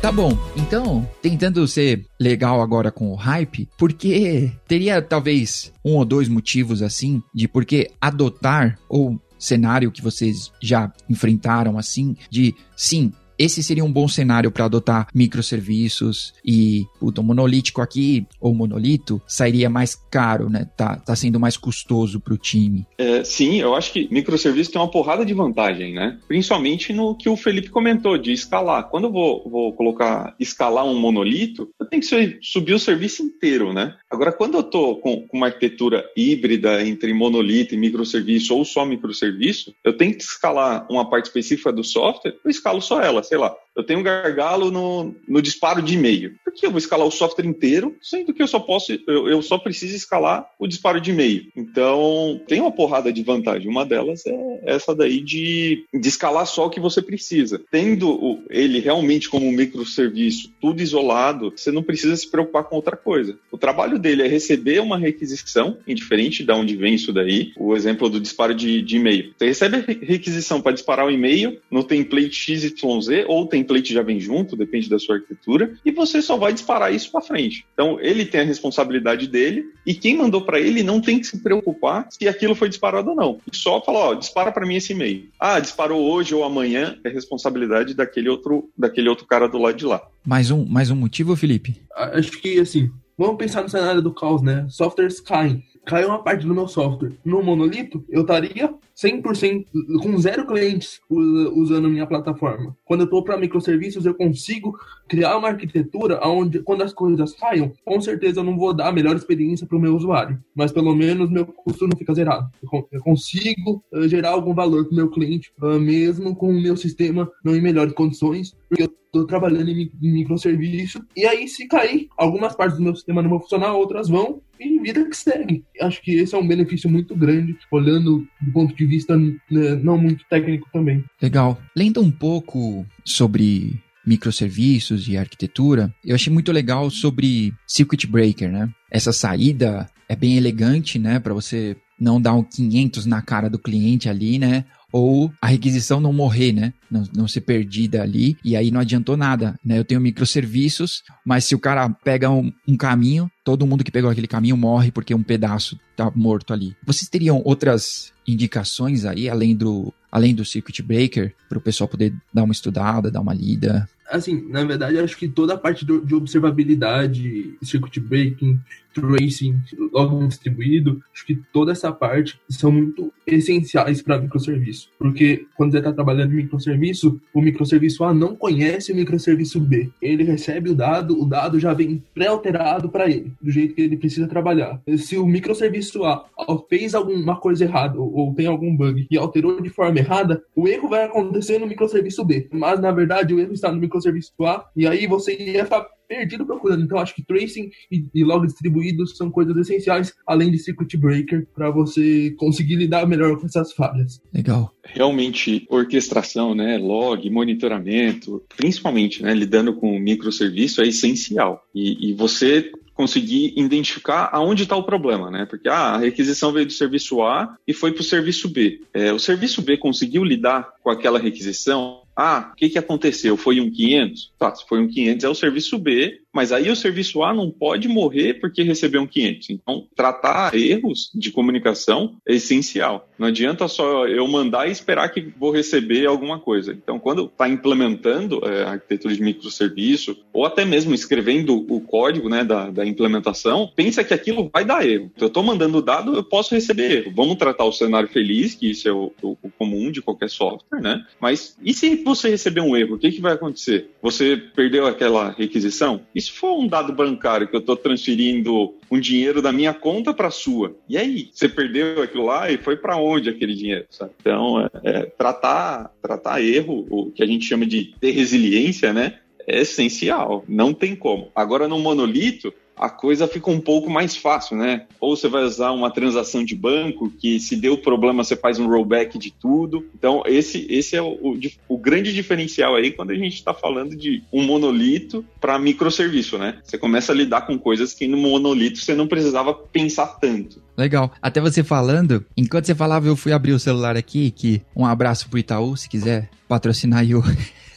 Tá 0.00 0.12
bom, 0.12 0.38
então, 0.56 1.08
tentando 1.20 1.66
ser 1.66 2.06
legal 2.20 2.62
agora 2.62 2.90
com 2.90 3.10
o 3.10 3.16
hype, 3.16 3.68
porque 3.76 4.52
teria 4.66 5.02
talvez 5.02 5.72
um 5.84 5.96
ou 5.96 6.04
dois 6.04 6.28
motivos 6.28 6.82
assim 6.82 7.20
de 7.34 7.48
por 7.48 7.64
que 7.64 7.90
adotar 8.00 8.78
ou 8.88 9.20
cenário 9.36 9.90
que 9.90 10.00
vocês 10.00 10.52
já 10.62 10.92
enfrentaram 11.10 11.76
assim, 11.76 12.16
de 12.30 12.54
sim, 12.76 13.12
esse 13.38 13.62
seria 13.62 13.84
um 13.84 13.92
bom 13.92 14.08
cenário 14.08 14.50
para 14.50 14.64
adotar 14.64 15.08
microserviços 15.14 16.34
e 16.44 16.86
puta, 16.98 17.20
o 17.20 17.24
monolítico 17.24 17.80
aqui, 17.80 18.26
ou 18.40 18.54
monolito, 18.54 19.22
sairia 19.26 19.70
mais 19.70 19.94
caro, 19.94 20.50
né? 20.50 20.68
Tá, 20.76 20.96
tá 20.96 21.14
sendo 21.14 21.38
mais 21.38 21.56
custoso 21.56 22.18
para 22.20 22.34
o 22.34 22.38
time. 22.38 22.86
É, 22.98 23.22
sim, 23.22 23.60
eu 23.60 23.74
acho 23.74 23.92
que 23.92 24.08
microserviço 24.10 24.72
tem 24.72 24.80
uma 24.80 24.90
porrada 24.90 25.24
de 25.24 25.32
vantagem, 25.32 25.94
né? 25.94 26.18
Principalmente 26.26 26.92
no 26.92 27.14
que 27.14 27.28
o 27.28 27.36
Felipe 27.36 27.70
comentou, 27.70 28.18
de 28.18 28.32
escalar. 28.32 28.88
Quando 28.88 29.04
eu 29.04 29.12
vou, 29.12 29.48
vou 29.48 29.72
colocar, 29.74 30.34
escalar 30.40 30.84
um 30.84 30.98
monolito, 30.98 31.70
eu 31.78 31.86
tenho 31.86 32.02
que 32.02 32.38
subir 32.42 32.74
o 32.74 32.78
serviço 32.78 33.22
inteiro, 33.22 33.72
né? 33.72 33.94
Agora, 34.10 34.32
quando 34.32 34.54
eu 34.54 34.60
estou 34.60 34.96
com, 34.96 35.26
com 35.26 35.36
uma 35.36 35.46
arquitetura 35.46 36.04
híbrida 36.16 36.84
entre 36.84 37.12
monolito 37.12 37.74
e 37.74 37.78
microserviço 37.78 38.54
ou 38.54 38.64
só 38.64 38.84
microserviço, 38.84 39.74
eu 39.84 39.96
tenho 39.96 40.14
que 40.14 40.22
escalar 40.22 40.86
uma 40.90 41.08
parte 41.08 41.26
específica 41.26 41.72
do 41.72 41.84
software, 41.84 42.34
eu 42.44 42.50
escalo 42.50 42.80
só 42.80 43.00
ela 43.00 43.22
sei 43.28 43.36
lá, 43.36 43.54
eu 43.78 43.84
tenho 43.84 44.00
um 44.00 44.02
gargalo 44.02 44.72
no, 44.72 45.14
no 45.26 45.40
disparo 45.40 45.80
de 45.80 45.94
e-mail. 45.94 46.34
Por 46.44 46.52
que 46.52 46.66
eu 46.66 46.70
vou 46.70 46.78
escalar 46.78 47.06
o 47.06 47.12
software 47.12 47.46
inteiro, 47.46 47.96
sendo 48.02 48.34
que 48.34 48.42
eu 48.42 48.48
só 48.48 48.58
posso, 48.58 48.92
eu, 49.06 49.28
eu 49.28 49.40
só 49.40 49.56
preciso 49.56 49.94
escalar 49.94 50.50
o 50.58 50.66
disparo 50.66 51.00
de 51.00 51.12
e-mail? 51.12 51.46
Então, 51.54 52.40
tem 52.48 52.60
uma 52.60 52.72
porrada 52.72 53.12
de 53.12 53.22
vantagem. 53.22 53.70
Uma 53.70 53.86
delas 53.86 54.26
é 54.26 54.60
essa 54.64 54.92
daí 54.96 55.20
de, 55.20 55.84
de 55.94 56.08
escalar 56.08 56.44
só 56.44 56.66
o 56.66 56.70
que 56.70 56.80
você 56.80 57.00
precisa. 57.00 57.62
Tendo 57.70 58.40
ele 58.50 58.80
realmente 58.80 59.28
como 59.28 59.46
um 59.46 59.52
microserviço, 59.52 60.52
tudo 60.60 60.82
isolado, 60.82 61.52
você 61.54 61.70
não 61.70 61.82
precisa 61.82 62.16
se 62.16 62.28
preocupar 62.28 62.64
com 62.64 62.74
outra 62.74 62.96
coisa. 62.96 63.38
O 63.52 63.56
trabalho 63.56 63.96
dele 63.96 64.22
é 64.22 64.26
receber 64.26 64.80
uma 64.80 64.98
requisição, 64.98 65.78
indiferente 65.86 66.42
de 66.42 66.52
onde 66.52 66.74
vem 66.74 66.94
isso 66.94 67.12
daí, 67.12 67.52
o 67.56 67.76
exemplo 67.76 68.10
do 68.10 68.20
disparo 68.20 68.56
de, 68.56 68.82
de 68.82 68.96
e-mail. 68.96 69.32
Você 69.38 69.46
recebe 69.46 69.76
a 69.76 70.04
requisição 70.04 70.60
para 70.60 70.72
disparar 70.72 71.06
o 71.06 71.10
e-mail 71.12 71.60
no 71.70 71.84
template 71.84 72.34
XYZ 72.34 73.24
ou 73.28 73.42
o 73.42 73.46
template 73.68 73.92
já 73.92 74.02
vem 74.02 74.18
junto, 74.18 74.56
depende 74.56 74.88
da 74.88 74.98
sua 74.98 75.16
arquitetura, 75.16 75.74
e 75.84 75.90
você 75.90 76.22
só 76.22 76.36
vai 76.36 76.52
disparar 76.52 76.92
isso 76.92 77.12
para 77.12 77.20
frente. 77.20 77.66
Então, 77.74 77.98
ele 78.00 78.24
tem 78.24 78.40
a 78.40 78.44
responsabilidade 78.44 79.26
dele 79.26 79.66
e 79.84 79.94
quem 79.94 80.16
mandou 80.16 80.42
para 80.42 80.58
ele 80.58 80.82
não 80.82 81.00
tem 81.00 81.20
que 81.20 81.26
se 81.26 81.42
preocupar 81.42 82.06
se 82.10 82.26
aquilo 82.26 82.54
foi 82.54 82.68
disparado 82.68 83.10
ou 83.10 83.16
não. 83.16 83.40
Só 83.52 83.80
falar, 83.82 84.00
ó, 84.00 84.14
dispara 84.14 84.50
para 84.50 84.66
mim 84.66 84.76
esse 84.76 84.92
e-mail. 84.92 85.28
Ah, 85.38 85.60
disparou 85.60 86.10
hoje 86.10 86.34
ou 86.34 86.42
amanhã, 86.42 86.98
é 87.04 87.08
responsabilidade 87.08 87.94
daquele 87.94 88.28
outro, 88.28 88.70
daquele 88.76 89.08
outro 89.08 89.26
cara 89.26 89.48
do 89.48 89.58
lado 89.58 89.76
de 89.76 89.86
lá. 89.86 90.02
Mais 90.24 90.50
um, 90.50 90.64
mais 90.64 90.90
um 90.90 90.96
motivo, 90.96 91.36
Felipe? 91.36 91.82
Acho 91.94 92.32
que, 92.40 92.58
assim, 92.58 92.90
vamos 93.16 93.36
pensar 93.36 93.62
no 93.62 93.68
cenário 93.68 94.00
do 94.00 94.14
caos, 94.14 94.42
né? 94.42 94.66
Softwares 94.68 95.20
caem. 95.20 95.62
Caiu 95.86 96.08
uma 96.08 96.22
parte 96.22 96.46
do 96.46 96.54
meu 96.54 96.68
software 96.68 97.12
no 97.24 97.42
monolito, 97.42 98.04
eu 98.10 98.20
estaria 98.20 98.74
100% 99.02 99.66
com 100.02 100.18
zero 100.18 100.46
clientes 100.46 101.00
usando 101.08 101.88
minha 101.88 102.06
plataforma. 102.06 102.76
Quando 102.84 103.00
eu 103.00 103.04
estou 103.04 103.22
para 103.22 103.38
microserviços, 103.38 104.04
eu 104.04 104.14
consigo 104.14 104.76
criar 105.08 105.36
uma 105.36 105.48
arquitetura 105.48 106.20
onde, 106.26 106.60
quando 106.60 106.82
as 106.82 106.92
coisas 106.92 107.32
caiam, 107.34 107.72
com 107.84 108.00
certeza 108.00 108.40
eu 108.40 108.44
não 108.44 108.58
vou 108.58 108.74
dar 108.74 108.88
a 108.88 108.92
melhor 108.92 109.16
experiência 109.16 109.66
para 109.66 109.78
o 109.78 109.80
meu 109.80 109.94
usuário, 109.94 110.42
mas 110.54 110.72
pelo 110.72 110.94
menos 110.94 111.30
meu 111.30 111.46
custo 111.46 111.86
não 111.86 111.96
fica 111.96 112.12
zerado. 112.14 112.50
Eu 112.90 113.00
consigo 113.00 113.82
uh, 113.92 114.08
gerar 114.08 114.30
algum 114.30 114.54
valor 114.54 114.84
para 114.84 114.92
o 114.92 114.96
meu 114.96 115.10
cliente, 115.10 115.52
uh, 115.62 115.78
mesmo 115.78 116.34
com 116.34 116.50
o 116.50 116.60
meu 116.60 116.76
sistema 116.76 117.30
não 117.44 117.54
em 117.54 117.60
melhores 117.60 117.92
condições, 117.92 118.56
porque 118.68 118.82
eu 118.82 118.90
estou 119.08 119.26
trabalhando 119.26 119.70
em 119.70 119.90
microserviço. 120.02 121.00
E 121.16 121.24
aí, 121.24 121.48
se 121.48 121.66
cair, 121.66 122.08
algumas 122.16 122.54
partes 122.54 122.76
do 122.76 122.82
meu 122.82 122.94
sistema 122.94 123.22
não 123.22 123.30
vão 123.30 123.40
funcionar, 123.40 123.74
outras 123.74 124.08
vão, 124.08 124.40
e 124.60 124.78
vida 124.80 125.04
que 125.04 125.16
segue. 125.16 125.64
Acho 125.80 126.02
que 126.02 126.12
esse 126.12 126.34
é 126.34 126.38
um 126.38 126.46
benefício 126.46 126.88
muito 126.88 127.14
grande, 127.14 127.56
olhando 127.70 128.26
do 128.40 128.52
ponto 128.52 128.74
de 128.74 128.86
vista 128.86 129.16
né, 129.16 129.74
não 129.82 129.98
muito 129.98 130.24
técnico 130.28 130.68
também. 130.72 131.04
Legal. 131.20 131.60
Lendo 131.76 132.00
um 132.00 132.10
pouco 132.10 132.86
sobre 133.04 133.80
microserviços 134.06 135.06
e 135.08 135.16
arquitetura, 135.16 135.92
eu 136.04 136.14
achei 136.14 136.32
muito 136.32 136.50
legal 136.50 136.90
sobre 136.90 137.52
circuit 137.66 138.06
breaker, 138.06 138.50
né? 138.50 138.70
Essa 138.90 139.12
saída 139.12 139.86
é 140.08 140.16
bem 140.16 140.38
elegante, 140.38 140.98
né, 140.98 141.18
para 141.20 141.34
você 141.34 141.76
não 142.00 142.20
dar 142.20 142.32
um 142.32 142.42
500 142.42 143.04
na 143.04 143.20
cara 143.20 143.50
do 143.50 143.58
cliente 143.58 144.08
ali, 144.08 144.38
né? 144.38 144.64
Ou 144.92 145.32
a 145.40 145.46
requisição 145.46 146.00
não 146.00 146.12
morrer, 146.12 146.52
né? 146.52 146.72
Não, 146.90 147.04
não 147.14 147.28
ser 147.28 147.42
perdida 147.42 148.02
ali, 148.02 148.36
e 148.44 148.56
aí 148.56 148.70
não 148.70 148.80
adiantou 148.80 149.16
nada, 149.16 149.58
né? 149.64 149.78
Eu 149.78 149.84
tenho 149.84 150.00
microserviços, 150.00 151.02
mas 151.24 151.44
se 151.44 151.54
o 151.54 151.58
cara 151.58 151.88
pega 151.90 152.30
um, 152.30 152.52
um 152.66 152.76
caminho, 152.76 153.30
todo 153.44 153.66
mundo 153.66 153.84
que 153.84 153.90
pegou 153.90 154.10
aquele 154.10 154.26
caminho 154.26 154.56
morre 154.56 154.90
porque 154.90 155.14
um 155.14 155.22
pedaço 155.22 155.78
tá 155.96 156.10
morto 156.14 156.52
ali. 156.52 156.76
Vocês 156.84 157.08
teriam 157.08 157.42
outras 157.44 158.12
indicações 158.26 159.04
aí, 159.04 159.28
além 159.28 159.56
do, 159.56 159.92
além 160.12 160.34
do 160.34 160.44
Circuit 160.44 160.82
Breaker, 160.82 161.34
para 161.48 161.58
o 161.58 161.62
pessoal 161.62 161.88
poder 161.88 162.14
dar 162.32 162.44
uma 162.44 162.52
estudada, 162.52 163.10
dar 163.10 163.20
uma 163.20 163.34
lida? 163.34 163.88
Assim, 164.10 164.48
na 164.48 164.64
verdade, 164.64 164.98
acho 164.98 165.16
que 165.16 165.28
toda 165.28 165.54
a 165.54 165.58
parte 165.58 165.84
do, 165.84 166.04
de 166.04 166.14
observabilidade, 166.14 167.56
Circuit 167.62 168.00
Breaking, 168.00 168.58
tracing, 169.00 169.60
logo 169.92 170.26
distribuído, 170.26 171.00
acho 171.12 171.26
que 171.26 171.36
toda 171.52 171.72
essa 171.72 171.92
parte 171.92 172.40
são 172.48 172.70
muito 172.70 173.12
essenciais 173.26 174.02
para 174.02 174.18
microserviço. 174.18 174.90
Porque 174.98 175.46
quando 175.56 175.72
você 175.72 175.78
está 175.78 175.92
trabalhando 175.92 176.32
em 176.32 176.36
microserviço, 176.36 177.20
o 177.32 177.40
microserviço 177.40 178.04
A 178.04 178.14
não 178.14 178.34
conhece 178.34 178.92
o 178.92 178.96
microserviço 178.96 179.60
B. 179.60 179.90
Ele 180.00 180.24
recebe 180.24 180.70
o 180.70 180.74
dado, 180.74 181.20
o 181.20 181.24
dado 181.24 181.58
já 181.58 181.72
vem 181.72 182.02
pré-alterado 182.14 182.88
para 182.88 183.08
ele, 183.08 183.32
do 183.40 183.50
jeito 183.50 183.74
que 183.74 183.82
ele 183.82 183.96
precisa 183.96 184.26
trabalhar. 184.26 184.80
Se 184.96 185.16
o 185.16 185.26
microserviço 185.26 186.04
A 186.04 186.24
fez 186.68 186.94
alguma 186.94 187.36
coisa 187.36 187.64
errada 187.64 187.98
ou 187.98 188.34
tem 188.34 188.46
algum 188.46 188.74
bug 188.74 189.06
e 189.10 189.16
alterou 189.16 189.60
de 189.60 189.70
forma 189.70 189.98
errada, 189.98 190.42
o 190.54 190.68
erro 190.68 190.88
vai 190.88 191.04
acontecer 191.04 191.58
no 191.58 191.66
microserviço 191.66 192.24
B. 192.24 192.48
Mas 192.52 192.80
na 192.80 192.92
verdade 192.92 193.34
o 193.34 193.40
erro 193.40 193.52
está 193.52 193.70
no 193.70 193.80
microserviço 193.80 194.32
A 194.44 194.68
e 194.76 194.86
aí 194.86 195.06
você 195.06 195.36
ia 195.36 195.66
perdido 196.08 196.46
procurando. 196.46 196.82
Então, 196.82 196.98
acho 196.98 197.14
que 197.14 197.24
tracing 197.24 197.70
e, 197.90 198.06
e 198.14 198.24
log 198.24 198.46
distribuídos 198.46 199.16
são 199.16 199.30
coisas 199.30 199.56
essenciais, 199.56 200.12
além 200.26 200.50
de 200.50 200.58
circuit 200.58 200.96
breaker, 200.96 201.46
para 201.54 201.70
você 201.70 202.34
conseguir 202.38 202.76
lidar 202.76 203.06
melhor 203.06 203.38
com 203.38 203.46
essas 203.46 203.72
falhas. 203.72 204.20
Legal. 204.32 204.72
Realmente, 204.82 205.66
orquestração, 205.68 206.54
né, 206.54 206.78
log, 206.78 207.28
monitoramento, 207.28 208.42
principalmente, 208.56 209.22
né, 209.22 209.34
lidando 209.34 209.74
com 209.74 209.98
microserviço, 209.98 210.80
é 210.80 210.88
essencial. 210.88 211.62
E, 211.74 212.10
e 212.10 212.14
você 212.14 212.72
conseguir 212.98 213.54
identificar 213.56 214.28
aonde 214.32 214.64
está 214.64 214.74
o 214.74 214.82
problema, 214.82 215.30
né? 215.30 215.46
Porque 215.48 215.68
ah, 215.68 215.92
a 215.92 215.98
requisição 215.98 216.52
veio 216.52 216.66
do 216.66 216.72
serviço 216.72 217.22
A 217.22 217.56
e 217.64 217.72
foi 217.72 217.92
para 217.92 218.00
o 218.00 218.04
serviço 218.04 218.48
B. 218.48 218.80
É, 218.92 219.12
o 219.12 219.20
serviço 219.20 219.62
B 219.62 219.76
conseguiu 219.76 220.24
lidar 220.24 220.68
com 220.82 220.90
aquela 220.90 221.20
requisição 221.20 222.02
ah, 222.20 222.50
o 222.52 222.56
que, 222.56 222.68
que 222.68 222.78
aconteceu? 222.78 223.36
Foi 223.36 223.60
um 223.60 223.70
500? 223.70 224.32
Tá, 224.36 224.52
se 224.52 224.66
foi 224.66 224.80
um 224.80 224.88
500 224.88 225.22
é 225.22 225.28
o 225.28 225.34
serviço 225.36 225.78
B, 225.78 226.20
mas 226.32 226.52
aí 226.52 226.70
o 226.70 226.76
serviço 226.76 227.22
A 227.22 227.32
não 227.32 227.50
pode 227.50 227.88
morrer 227.88 228.34
porque 228.34 228.62
recebeu 228.62 229.02
um 229.02 229.06
500. 229.06 229.50
Então, 229.50 229.86
tratar 229.94 230.54
erros 230.54 231.10
de 231.14 231.30
comunicação 231.30 232.16
é 232.26 232.34
essencial. 232.34 233.08
Não 233.18 233.28
adianta 233.28 233.66
só 233.66 234.06
eu 234.06 234.26
mandar 234.28 234.68
e 234.68 234.72
esperar 234.72 235.08
que 235.08 235.32
vou 235.38 235.50
receber 235.50 236.06
alguma 236.06 236.38
coisa. 236.38 236.72
Então, 236.72 236.98
quando 236.98 237.26
está 237.26 237.48
implementando 237.48 238.40
é, 238.44 238.64
a 238.64 238.70
arquitetura 238.72 239.14
de 239.14 239.22
microserviço, 239.22 240.16
ou 240.32 240.44
até 240.44 240.64
mesmo 240.64 240.94
escrevendo 240.94 241.66
o 241.68 241.80
código 241.80 242.28
né, 242.28 242.44
da, 242.44 242.70
da 242.70 242.86
implementação, 242.86 243.70
pensa 243.74 244.04
que 244.04 244.14
aquilo 244.14 244.50
vai 244.52 244.64
dar 244.64 244.86
erro. 244.86 245.10
Então, 245.14 245.26
eu 245.26 245.28
estou 245.28 245.42
mandando 245.42 245.82
dado, 245.82 246.14
eu 246.14 246.22
posso 246.22 246.54
receber 246.54 246.98
erro. 246.98 247.12
Vamos 247.14 247.36
tratar 247.36 247.64
o 247.64 247.72
cenário 247.72 248.08
feliz, 248.08 248.54
que 248.54 248.70
isso 248.70 248.88
é 248.88 248.92
o, 248.92 249.12
o, 249.22 249.36
o 249.42 249.50
comum 249.58 249.90
de 249.90 250.02
qualquer 250.02 250.30
software, 250.30 250.80
né? 250.80 251.04
Mas 251.20 251.56
e 251.62 251.74
se 251.74 251.96
você 251.96 252.28
receber 252.28 252.60
um 252.60 252.76
erro, 252.76 252.94
o 252.94 252.98
que, 252.98 253.10
que 253.10 253.20
vai 253.20 253.32
acontecer? 253.32 253.90
Você 254.02 254.36
perdeu 254.36 254.86
aquela 254.86 255.30
requisição? 255.30 256.00
Se 256.20 256.32
for 256.32 256.58
um 256.58 256.66
dado 256.66 256.92
bancário 256.92 257.48
que 257.48 257.54
eu 257.54 257.60
estou 257.60 257.76
transferindo 257.76 258.74
um 258.90 258.98
dinheiro 258.98 259.40
da 259.40 259.52
minha 259.52 259.74
conta 259.74 260.12
para 260.12 260.28
a 260.28 260.32
sua? 260.32 260.76
E 260.88 260.96
aí? 260.96 261.30
Você 261.32 261.48
perdeu 261.48 262.02
aquilo 262.02 262.26
lá 262.26 262.50
e 262.50 262.58
foi 262.58 262.76
para 262.76 262.96
onde 262.96 263.30
aquele 263.30 263.54
dinheiro? 263.54 263.86
Sabe? 263.90 264.12
Então, 264.20 264.60
é, 264.60 264.70
é, 264.84 265.02
tratar, 265.04 265.92
tratar 266.02 266.42
erro, 266.42 266.86
o 266.90 267.10
que 267.10 267.22
a 267.22 267.26
gente 267.26 267.44
chama 267.44 267.66
de 267.66 267.94
ter 268.00 268.10
resiliência, 268.10 268.92
né? 268.92 269.18
É 269.46 269.60
essencial, 269.60 270.44
não 270.46 270.74
tem 270.74 270.94
como. 270.94 271.30
Agora, 271.34 271.66
no 271.66 271.78
monolito, 271.78 272.52
a 272.78 272.88
coisa 272.90 273.26
fica 273.26 273.50
um 273.50 273.60
pouco 273.60 273.90
mais 273.90 274.16
fácil, 274.16 274.56
né? 274.56 274.86
Ou 275.00 275.16
você 275.16 275.28
vai 275.28 275.42
usar 275.42 275.72
uma 275.72 275.90
transação 275.90 276.44
de 276.44 276.54
banco 276.54 277.10
que 277.10 277.40
se 277.40 277.56
deu 277.56 277.78
problema 277.78 278.24
você 278.24 278.36
faz 278.36 278.58
um 278.58 278.68
rollback 278.68 279.18
de 279.18 279.30
tudo. 279.30 279.86
Então 279.96 280.22
esse, 280.26 280.66
esse 280.70 280.96
é 280.96 281.02
o, 281.02 281.38
o, 281.68 281.78
grande 281.78 282.12
diferencial 282.12 282.74
aí 282.74 282.90
quando 282.90 283.10
a 283.10 283.14
gente 283.14 283.34
está 283.34 283.54
falando 283.54 283.96
de 283.96 284.22
um 284.32 284.44
monolito 284.44 285.24
para 285.40 285.58
microserviço, 285.58 286.38
né? 286.38 286.58
Você 286.64 286.78
começa 286.78 287.12
a 287.12 287.14
lidar 287.14 287.42
com 287.42 287.58
coisas 287.58 287.92
que 287.94 288.06
no 288.06 288.16
monolito 288.16 288.78
você 288.78 288.94
não 288.94 289.06
precisava 289.06 289.54
pensar 289.54 290.06
tanto. 290.06 290.62
Legal. 290.76 291.12
Até 291.20 291.40
você 291.40 291.64
falando, 291.64 292.24
enquanto 292.36 292.66
você 292.66 292.74
falava, 292.74 293.08
eu 293.08 293.16
fui 293.16 293.32
abrir 293.32 293.52
o 293.52 293.58
celular 293.58 293.96
aqui, 293.96 294.30
que 294.30 294.62
um 294.76 294.86
abraço 294.86 295.28
pro 295.28 295.38
Itaú, 295.38 295.76
se 295.76 295.88
quiser 295.88 296.30
patrocinar 296.46 297.08
eu. 297.08 297.22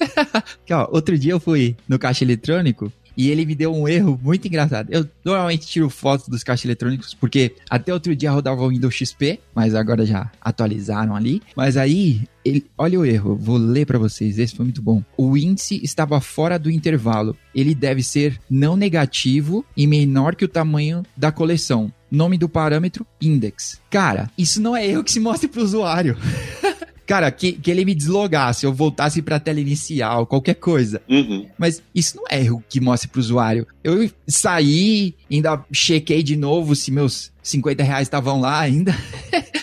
Outro 0.92 1.18
dia 1.18 1.34
eu 1.34 1.40
fui 1.40 1.76
no 1.88 1.98
caixa 1.98 2.24
eletrônico 2.24 2.92
e 3.16 3.30
ele 3.30 3.46
me 3.46 3.56
deu 3.56 3.74
um 3.74 3.88
erro 3.88 4.20
muito 4.22 4.48
engraçado. 4.48 4.88
Eu 4.92 5.08
normalmente 5.24 5.68
tiro 5.68 5.90
fotos 5.90 6.28
dos 6.28 6.44
caixas 6.44 6.66
eletrônicos, 6.66 7.14
porque 7.14 7.56
até 7.70 7.94
outro 7.94 8.16
dia 8.16 8.32
rodava 8.32 8.62
o 8.62 8.70
Windows 8.70 8.94
XP, 8.94 9.40
mas 9.54 9.76
agora 9.76 10.06
já 10.06 10.32
atualizaram 10.42 11.16
ali. 11.16 11.42
Mas 11.56 11.78
aí, 11.78 12.22
ele, 12.44 12.66
olha 12.78 13.00
o 13.00 13.06
erro, 13.06 13.36
vou 13.36 13.58
ler 13.58 13.86
para 13.86 14.00
vocês, 14.00 14.40
esse 14.40 14.56
foi 14.56 14.66
muito 14.66 14.82
bom. 14.82 15.04
O 15.18 15.38
índice 15.38 15.80
estava 15.84 16.20
fora 16.20 16.58
do 16.58 16.72
intervalo. 16.72 17.36
Ele 17.54 17.76
deve 17.76 18.02
ser 18.04 18.40
não 18.50 18.76
negativo 18.76 19.66
e 19.76 19.86
menor 19.86 20.36
que 20.36 20.46
o 20.46 20.50
tamanho 20.50 21.04
da 21.16 21.32
coleção. 21.32 21.92
Nome 22.10 22.38
do 22.38 22.50
parâmetro, 22.50 23.06
index. 23.22 23.80
Cara, 23.90 24.30
isso 24.38 24.62
não 24.62 24.76
é 24.76 24.86
erro 24.86 25.04
que 25.04 25.12
se 25.12 25.20
mostre 25.20 25.48
pro 25.48 25.64
usuário. 25.64 26.18
Cara, 27.12 27.30
que, 27.30 27.52
que 27.52 27.70
ele 27.70 27.84
me 27.84 27.94
deslogasse, 27.94 28.66
eu 28.66 28.72
voltasse 28.72 29.22
pra 29.22 29.38
tela 29.38 29.60
inicial, 29.60 30.26
qualquer 30.26 30.54
coisa. 30.54 31.02
Uhum. 31.10 31.46
Mas 31.58 31.84
isso 31.94 32.16
não 32.16 32.24
é 32.32 32.40
erro 32.40 32.64
que 32.70 32.80
mostre 32.80 33.10
pro 33.10 33.20
usuário. 33.20 33.68
Eu 33.84 34.10
saí, 34.26 35.14
ainda 35.36 35.64
chequei 35.72 36.24
de 36.24 36.36
novo 36.36 36.76
se 36.76 36.92
meus 36.92 37.32
50 37.44 37.84
reais 37.84 38.04
estavam 38.04 38.40
lá 38.40 38.60
ainda. 38.60 38.96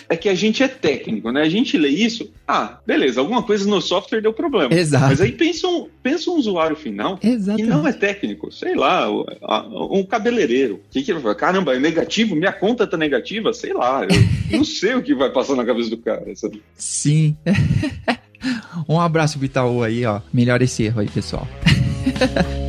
é 0.09 0.15
que 0.15 0.27
a 0.27 0.35
gente 0.35 0.61
é 0.61 0.67
técnico, 0.67 1.31
né? 1.31 1.41
A 1.41 1.49
gente 1.49 1.77
lê 1.77 1.89
isso, 1.89 2.31
ah, 2.47 2.79
beleza, 2.85 3.19
alguma 3.19 3.43
coisa 3.43 3.69
no 3.69 3.81
software 3.81 4.21
deu 4.21 4.33
problema. 4.33 4.73
Exato. 4.73 5.07
Mas 5.07 5.21
aí 5.21 5.31
pensa 5.31 5.67
um, 5.67 5.87
pensa 6.01 6.29
um 6.29 6.35
usuário 6.35 6.75
final 6.75 7.19
Exatamente. 7.21 7.63
que 7.63 7.69
não 7.69 7.87
é 7.87 7.93
técnico, 7.93 8.51
sei 8.51 8.75
lá, 8.75 9.07
um 9.91 10.03
cabeleireiro. 10.03 10.81
Que 10.89 11.01
que 11.01 11.11
ele 11.11 11.19
vai 11.19 11.35
Caramba, 11.35 11.75
é 11.75 11.79
negativo? 11.79 12.35
Minha 12.35 12.51
conta 12.51 12.85
tá 12.85 12.97
negativa? 12.97 13.53
Sei 13.53 13.73
lá, 13.73 14.03
eu 14.03 14.09
não 14.57 14.65
sei 14.65 14.95
o 14.95 15.01
que 15.01 15.15
vai 15.15 15.31
passar 15.31 15.55
na 15.55 15.65
cabeça 15.65 15.89
do 15.89 15.97
cara. 15.97 16.35
Sabe? 16.35 16.61
Sim. 16.75 17.37
um 18.87 18.99
abraço 18.99 19.37
pro 19.37 19.45
Itaú 19.45 19.83
aí, 19.83 20.05
ó. 20.05 20.21
Melhor 20.33 20.61
esse 20.61 20.83
erro 20.83 21.01
aí, 21.01 21.07
pessoal. 21.07 21.47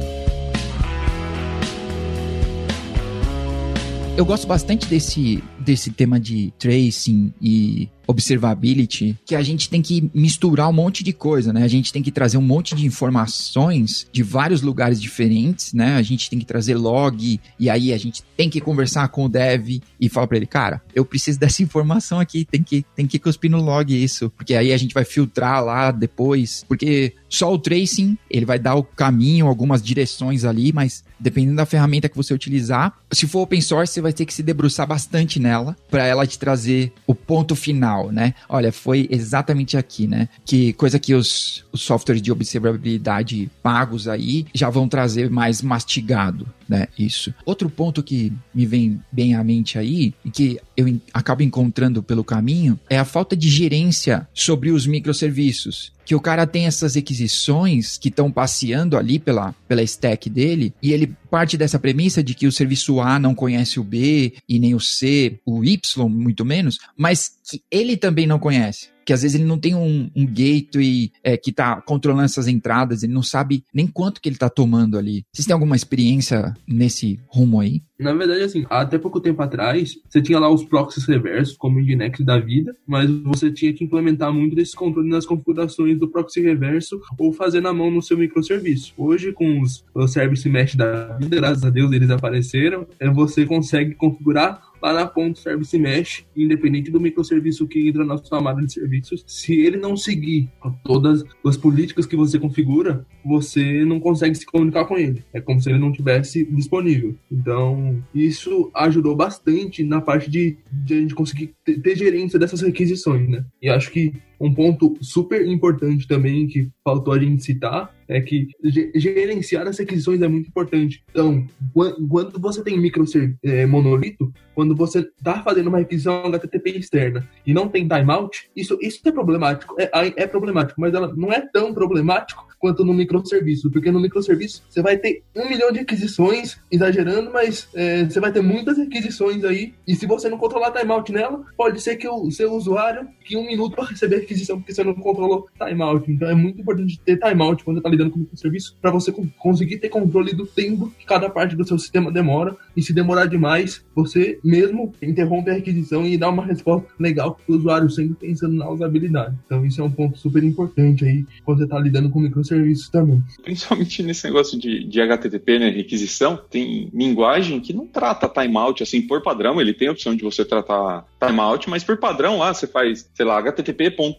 Eu 4.21 4.27
gosto 4.27 4.47
bastante 4.47 4.87
desse, 4.87 5.43
desse 5.59 5.91
tema 5.91 6.21
de 6.21 6.53
tracing 6.59 7.33
e 7.41 7.89
observability, 8.07 9.17
que 9.25 9.35
a 9.35 9.43
gente 9.43 9.71
tem 9.71 9.81
que 9.81 10.11
misturar 10.13 10.69
um 10.69 10.75
monte 10.75 11.03
de 11.03 11.11
coisa, 11.11 11.55
né? 11.55 11.63
A 11.63 11.69
gente 11.69 11.91
tem 11.91 12.03
que 12.03 12.11
trazer 12.11 12.37
um 12.37 12.43
monte 12.43 12.75
de 12.75 12.85
informações 12.85 14.07
de 14.13 14.23
vários 14.23 14.61
lugares 14.61 15.01
diferentes, 15.01 15.73
né? 15.73 15.95
A 15.95 16.03
gente 16.03 16.29
tem 16.29 16.39
que 16.39 16.45
trazer 16.45 16.75
log 16.75 17.41
e 17.59 17.71
aí 17.71 17.95
a 17.95 17.97
gente 17.97 18.23
tem 18.37 18.51
que 18.51 18.61
conversar 18.61 19.09
com 19.09 19.25
o 19.25 19.29
dev 19.29 19.81
e 19.99 20.09
falar 20.11 20.27
para 20.27 20.37
ele, 20.37 20.47
cara, 20.47 20.83
eu 20.95 21.05
preciso 21.05 21.39
dessa 21.41 21.63
informação 21.63 22.21
aqui, 22.21 22.45
tem 22.45 22.63
que 22.63 22.85
tem 22.95 23.07
que 23.07 23.19
cuspir 23.19 23.51
no 23.51 23.63
log 23.63 23.91
isso, 23.91 24.29
porque 24.37 24.55
aí 24.55 24.71
a 24.71 24.77
gente 24.77 24.93
vai 24.93 25.05
filtrar 25.05 25.65
lá 25.65 25.91
depois, 25.91 26.63
porque 26.69 27.15
só 27.27 27.51
o 27.51 27.59
tracing, 27.59 28.19
ele 28.29 28.45
vai 28.45 28.59
dar 28.59 28.75
o 28.75 28.83
caminho, 28.83 29.47
algumas 29.47 29.81
direções 29.81 30.45
ali, 30.45 30.73
mas 30.75 31.05
dependendo 31.21 31.57
da 31.57 31.67
ferramenta 31.67 32.09
que 32.09 32.17
você 32.17 32.33
utilizar, 32.33 32.93
se 33.13 33.27
for 33.27 33.41
open 33.41 33.61
source, 33.61 33.93
você 33.93 34.01
vai 34.01 34.13
ter 34.13 34.25
que 34.25 34.35
se 34.35 34.43
debruçar 34.43 34.87
bastante 34.87 35.39
nela 35.39 35.77
para 35.91 36.07
ela 36.07 36.27
te 36.27 36.39
trazer 36.39 36.93
o 37.07 37.15
ponto 37.15 37.55
final 37.55 38.01
né? 38.11 38.35
Olha, 38.49 38.73
foi 38.73 39.07
exatamente 39.11 39.77
aqui, 39.77 40.07
né? 40.07 40.29
Que 40.45 40.73
coisa 40.75 40.99
que 40.99 41.15
os, 41.15 41.65
os 41.73 41.83
softwares 41.83 42.23
de 42.23 42.33
observabilidade 42.33 43.51
pagos 43.63 44.09
aí 44.09 44.47
já 44.55 44.71
vão 44.71 44.89
trazer 44.89 45.29
mais 45.29 45.61
mastigado, 45.61 46.47
né? 46.71 46.87
Isso. 46.97 47.35
Outro 47.45 47.69
ponto 47.69 48.01
que 48.01 48.33
me 48.55 48.65
vem 48.65 49.03
bem 49.11 49.35
à 49.35 49.43
mente 49.43 49.77
aí 49.77 50.15
e 50.25 50.31
que 50.31 50.61
eu 50.77 51.01
acabo 51.13 51.43
encontrando 51.43 52.01
pelo 52.01 52.23
caminho 52.23 52.79
é 52.89 52.97
a 52.97 53.05
falta 53.05 53.37
de 53.37 53.49
gerência 53.49 54.29
sobre 54.33 54.71
os 54.71 54.87
microserviços 54.87 55.93
que 56.11 56.15
o 56.15 56.21
cara 56.21 56.45
tem 56.45 56.67
essas 56.67 56.97
requisições 56.97 57.97
que 57.97 58.09
estão 58.09 58.33
passeando 58.33 58.97
ali 58.97 59.17
pela, 59.17 59.55
pela 59.69 59.81
stack 59.81 60.29
dele, 60.29 60.75
e 60.83 60.93
ele 60.93 61.15
parte 61.31 61.57
dessa 61.57 61.79
premissa 61.79 62.21
de 62.21 62.35
que 62.35 62.49
o 62.49 62.53
serviço 62.53 63.01
A 63.01 63.17
não 63.17 63.33
conhece 63.33 63.79
o 63.79 63.85
B 63.85 64.35
e 64.49 64.59
nem 64.59 64.75
o 64.75 64.81
C, 64.81 65.39
o 65.47 65.63
Y, 65.65 66.09
muito 66.09 66.45
menos, 66.45 66.81
mas 66.97 67.31
que 67.49 67.63
ele 67.71 67.97
também 67.97 68.27
não 68.27 68.41
conhece 68.41 68.89
que 69.11 69.15
às 69.15 69.23
vezes 69.23 69.41
ele 69.41 69.49
não 69.49 69.59
tem 69.59 69.75
um, 69.75 70.09
um 70.15 70.25
gateway 70.25 71.11
é, 71.25 71.37
que 71.37 71.51
está 71.51 71.81
controlando 71.81 72.27
essas 72.27 72.47
entradas, 72.47 73.03
ele 73.03 73.13
não 73.13 73.25
sabe 73.25 73.65
nem 73.75 73.85
quanto 73.85 74.21
que 74.21 74.29
ele 74.29 74.37
está 74.37 74.49
tomando 74.49 74.97
ali. 74.97 75.25
Vocês 75.33 75.47
têm 75.47 75.53
alguma 75.53 75.75
experiência 75.75 76.55
nesse 76.65 77.19
rumo 77.27 77.59
aí? 77.59 77.83
Na 77.99 78.15
verdade, 78.15 78.43
assim, 78.43 78.65
até 78.71 78.99
pouco 78.99 79.21
tempo 79.21 79.43
atrás, 79.43 79.99
você 80.09 80.23
tinha 80.23 80.39
lá 80.39 80.49
os 80.49 80.65
proxies 80.65 81.07
reversos, 81.07 81.57
como 81.57 81.79
o 81.79 81.83
Nginx 81.83 82.21
da 82.21 82.39
vida, 82.39 82.75
mas 82.87 83.11
você 83.11 83.51
tinha 83.51 83.75
que 83.75 83.83
implementar 83.83 84.33
muito 84.33 84.55
desse 84.55 84.77
controle 84.77 85.09
nas 85.09 85.27
configurações 85.27 85.99
do 85.99 86.09
proxy 86.09 86.41
reverso 86.41 87.01
ou 87.19 87.33
fazer 87.33 87.61
na 87.61 87.75
mão 87.75 87.91
no 87.91 88.01
seu 88.01 88.17
microserviço. 88.17 88.95
Hoje, 88.97 89.33
com 89.33 89.61
os, 89.61 89.85
os 89.93 90.13
service 90.13 90.49
mesh 90.49 90.77
da 90.77 91.19
vida, 91.19 91.37
graças 91.37 91.65
a 91.65 91.69
Deus 91.69 91.91
eles 91.91 92.11
apareceram, 92.11 92.87
é, 93.01 93.11
você 93.11 93.45
consegue 93.45 93.97
configurar 93.97 94.70
lá 94.83 94.93
na 94.93 95.07
ponta 95.07 95.41
service 95.41 95.79
mesh, 95.79 96.25
independente 96.37 96.91
do 96.91 97.01
microserviço 97.01 97.67
que 97.67 97.89
entra 97.89 98.05
na 98.05 98.17
sua 98.19 98.41
máquina 98.41 98.67
de 98.67 98.73
serviços. 98.73 99.25
Se 99.27 99.59
ele 99.61 99.77
não 99.77 99.97
seguir 99.97 100.49
todas 100.85 101.25
as 101.45 101.57
políticas 101.57 102.07
que 102.07 102.17
você 102.17 102.39
configura, 102.39 103.07
você 103.25 103.85
não 103.85 104.01
consegue 104.01 104.35
se 104.35 104.47
comunicar 104.47 104.85
com 104.87 104.97
ele. 104.97 105.25
É 105.33 105.41
como 105.41 105.61
se 105.61 105.71
ele 105.71 105.79
não 105.79 105.93
tivesse 105.93 106.45
disponível. 106.45 107.17
Então, 107.31 108.03
isso 108.15 108.71
ajudou 108.75 109.15
bastante 109.15 109.83
na 109.83 110.01
parte 110.01 110.31
de, 110.31 110.57
de 110.73 110.95
a 110.95 111.01
gente 111.01 111.15
conseguir 111.15 111.55
ter, 111.65 111.81
ter 111.81 111.97
gerência 111.97 112.39
dessas 112.39 112.61
requisições, 112.61 113.29
né? 113.29 113.45
E 113.61 113.69
acho 113.69 113.91
que 113.91 114.13
um 114.41 114.55
ponto 114.55 114.97
super 115.03 115.47
importante 115.47 116.09
também 116.09 116.47
que 116.47 116.71
faltou 116.83 117.13
a 117.13 117.19
gente 117.19 117.45
citar 117.45 117.95
é 118.11 118.21
que 118.21 118.49
gerenciar 118.97 119.69
as 119.69 119.79
requisições 119.79 120.21
é 120.21 120.27
muito 120.27 120.49
importante. 120.49 121.05
Então, 121.11 121.47
quando 121.73 122.41
você 122.41 122.61
tem 122.61 122.77
micro 122.77 123.05
é, 123.45 123.65
monolito, 123.67 124.33
quando 124.53 124.75
você 124.75 124.99
está 124.99 125.41
fazendo 125.43 125.69
uma 125.69 125.79
requisição 125.79 126.27
HTTP 126.27 126.71
externa 126.71 127.29
e 127.47 127.55
não 127.55 127.69
tem 127.69 127.87
timeout, 127.87 128.51
isso, 128.57 128.77
isso 128.83 129.01
é 129.05 129.13
problemático. 129.13 129.77
É, 129.79 129.91
é 130.17 130.27
problemático, 130.27 130.81
mas 130.81 130.93
ela 130.93 131.15
não 131.17 131.33
é 131.33 131.41
tão 131.41 131.73
problemático 131.73 132.45
quanto 132.59 132.85
no 132.85 132.93
microserviço, 132.93 133.71
porque 133.71 133.91
no 133.93 134.01
microserviço 134.01 134.65
você 134.69 134.83
vai 134.83 134.99
ter 134.99 135.23
um 135.35 135.49
milhão 135.49 135.73
de 135.73 135.79
requisições, 135.79 136.61
exagerando, 136.71 137.31
mas 137.33 137.69
é, 137.75 138.05
você 138.05 138.21
vai 138.21 138.33
ter 138.33 138.43
muitas 138.43 138.77
requisições 138.77 139.45
aí, 139.45 139.73
e 139.87 139.95
se 139.95 140.05
você 140.05 140.29
não 140.29 140.37
controlar 140.37 140.73
timeout 140.73 141.11
nela, 141.11 141.43
pode 141.57 141.81
ser 141.81 141.97
que 141.97 142.09
o 142.09 142.31
seu 142.31 142.53
usuário 142.53 143.09
que 143.25 143.37
um 143.37 143.47
minuto 143.47 143.77
para 143.77 143.87
receber 143.87 144.27
a 144.31 144.35
requisição 144.35 144.59
porque 144.59 144.75
você 144.75 144.85
não 144.85 144.95
controlou 144.95 145.49
timeout. 145.59 146.11
Então 146.11 146.29
é 146.29 146.35
muito 146.35 146.61
importante 146.61 147.01
ter 147.05 147.19
timeout 147.19 147.65
quando 147.65 147.77
você 147.77 147.81
está 147.81 147.91
lidando 147.91 148.11
com 148.11 148.19
o 148.19 148.21
microserviço 148.21 148.77
para 148.81 148.91
você 148.91 149.13
conseguir 149.39 149.79
ter 149.79 149.89
controle 149.89 150.33
do 150.35 150.47
tempo 150.47 150.93
que 150.99 151.05
cada 151.05 151.29
parte 151.29 151.57
do 151.57 151.67
seu 151.67 151.79
sistema 151.79 152.11
demora, 152.11 152.57
e 152.77 152.83
se 152.83 152.93
demorar 152.93 153.27
demais, 153.27 153.85
você 153.95 154.39
mesmo 154.45 154.93
interrompe 155.03 155.51
a 155.51 155.55
requisição 155.55 156.07
e 156.07 156.17
dá 156.17 156.29
uma 156.29 156.45
resposta 156.45 156.89
legal 156.99 157.35
para 157.35 157.55
o 157.55 157.59
usuário 157.59 157.91
sempre 157.91 158.15
pensando 158.15 158.55
na 158.55 158.71
usabilidade. 158.71 159.37
Então 159.47 159.65
isso 159.65 159.81
é 159.81 159.85
um 159.85 159.91
ponto 159.91 160.19
super 160.19 160.43
importante 160.43 161.05
aí 161.05 161.25
quando 161.45 161.59
você 161.59 161.65
está 161.65 161.79
lidando 161.79 162.11
com 162.11 162.19
o 162.19 162.23
microserviço 162.23 162.71
serviços 162.71 162.89
também. 162.89 163.23
Principalmente 163.43 164.03
nesse 164.03 164.25
negócio 164.25 164.59
de, 164.59 164.85
de 164.85 165.01
HTTP, 165.01 165.59
né, 165.59 165.71
requisição, 165.71 166.37
tem 166.37 166.91
linguagem 166.93 167.61
que 167.61 167.73
não 167.73 167.87
trata 167.87 168.29
timeout, 168.29 168.83
assim, 168.83 169.03
por 169.03 169.23
padrão, 169.23 169.61
ele 169.61 169.75
tem 169.75 169.89
a 169.89 169.93
opção 169.93 170.15
de 170.15 170.23
você 170.23 170.45
tratar 170.45 171.05
timeout, 171.25 171.69
mas 171.69 171.85
por 171.85 171.97
padrão 171.99 172.39
lá 172.39 172.53
você 172.53 172.67
faz, 172.67 173.09
sei 173.15 173.27
lá, 173.27 173.41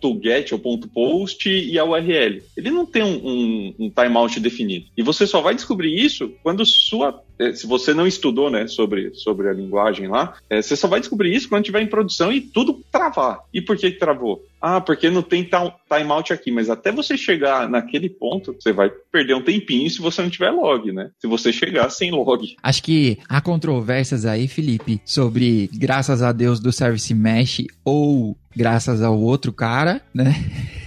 http.get 0.02 0.52
ou 0.52 0.60
.post 0.60 1.50
e 1.50 1.78
a 1.78 1.86
URL. 1.86 2.42
Ele 2.58 2.72
não 2.72 2.86
tem 2.86 3.04
um, 3.04 3.28
um, 3.28 3.76
um 3.80 3.90
timeout 3.90 4.40
definido. 4.40 4.86
E 4.98 5.04
você 5.04 5.28
só 5.28 5.42
vai 5.42 5.54
descobrir 5.54 5.96
isso 5.96 6.34
quando 6.42 6.66
sua 6.66 7.24
se 7.54 7.66
você 7.66 7.94
não 7.94 8.08
estudou 8.08 8.50
né, 8.50 8.68
sobre, 8.68 9.14
sobre 9.16 9.50
a 9.50 9.54
linguagem 9.54 10.08
lá, 10.08 10.36
é, 10.50 10.62
você 10.62 10.76
só 10.76 10.88
vai 10.88 11.00
descobrir 11.00 11.34
isso 11.34 11.50
quando 11.50 11.64
estiver 11.64 11.82
em 11.82 11.88
produção 11.88 12.32
e 12.32 12.42
tudo 12.42 12.82
travar. 12.92 13.40
E 13.54 13.62
por 13.62 13.78
que 13.78 13.92
travou? 13.92 14.44
Ah, 14.62 14.80
porque 14.80 15.10
não 15.10 15.24
tem 15.24 15.50
timeout 15.90 16.32
aqui, 16.32 16.52
mas 16.52 16.70
até 16.70 16.92
você 16.92 17.18
chegar 17.18 17.68
naquele 17.68 18.08
ponto, 18.08 18.56
você 18.60 18.72
vai 18.72 18.92
perder 19.12 19.34
um 19.34 19.42
tempinho 19.42 19.90
se 19.90 20.00
você 20.00 20.22
não 20.22 20.30
tiver 20.30 20.52
log, 20.52 20.92
né? 20.92 21.10
Se 21.20 21.26
você 21.26 21.52
chegar 21.52 21.90
sem 21.90 22.12
log. 22.12 22.56
Acho 22.62 22.84
que 22.84 23.18
há 23.28 23.42
controvérsias 23.42 24.24
aí, 24.24 24.48
Felipe, 24.48 25.02
sobre 25.04 25.68
graças 25.74 26.22
a 26.22 26.32
Deus 26.32 26.60
do 26.60 26.72
Service 26.72 27.12
Mesh 27.14 27.64
ou 27.84 28.38
graças 28.56 29.02
ao 29.02 29.20
outro 29.20 29.52
cara, 29.52 30.02
né? 30.14 30.36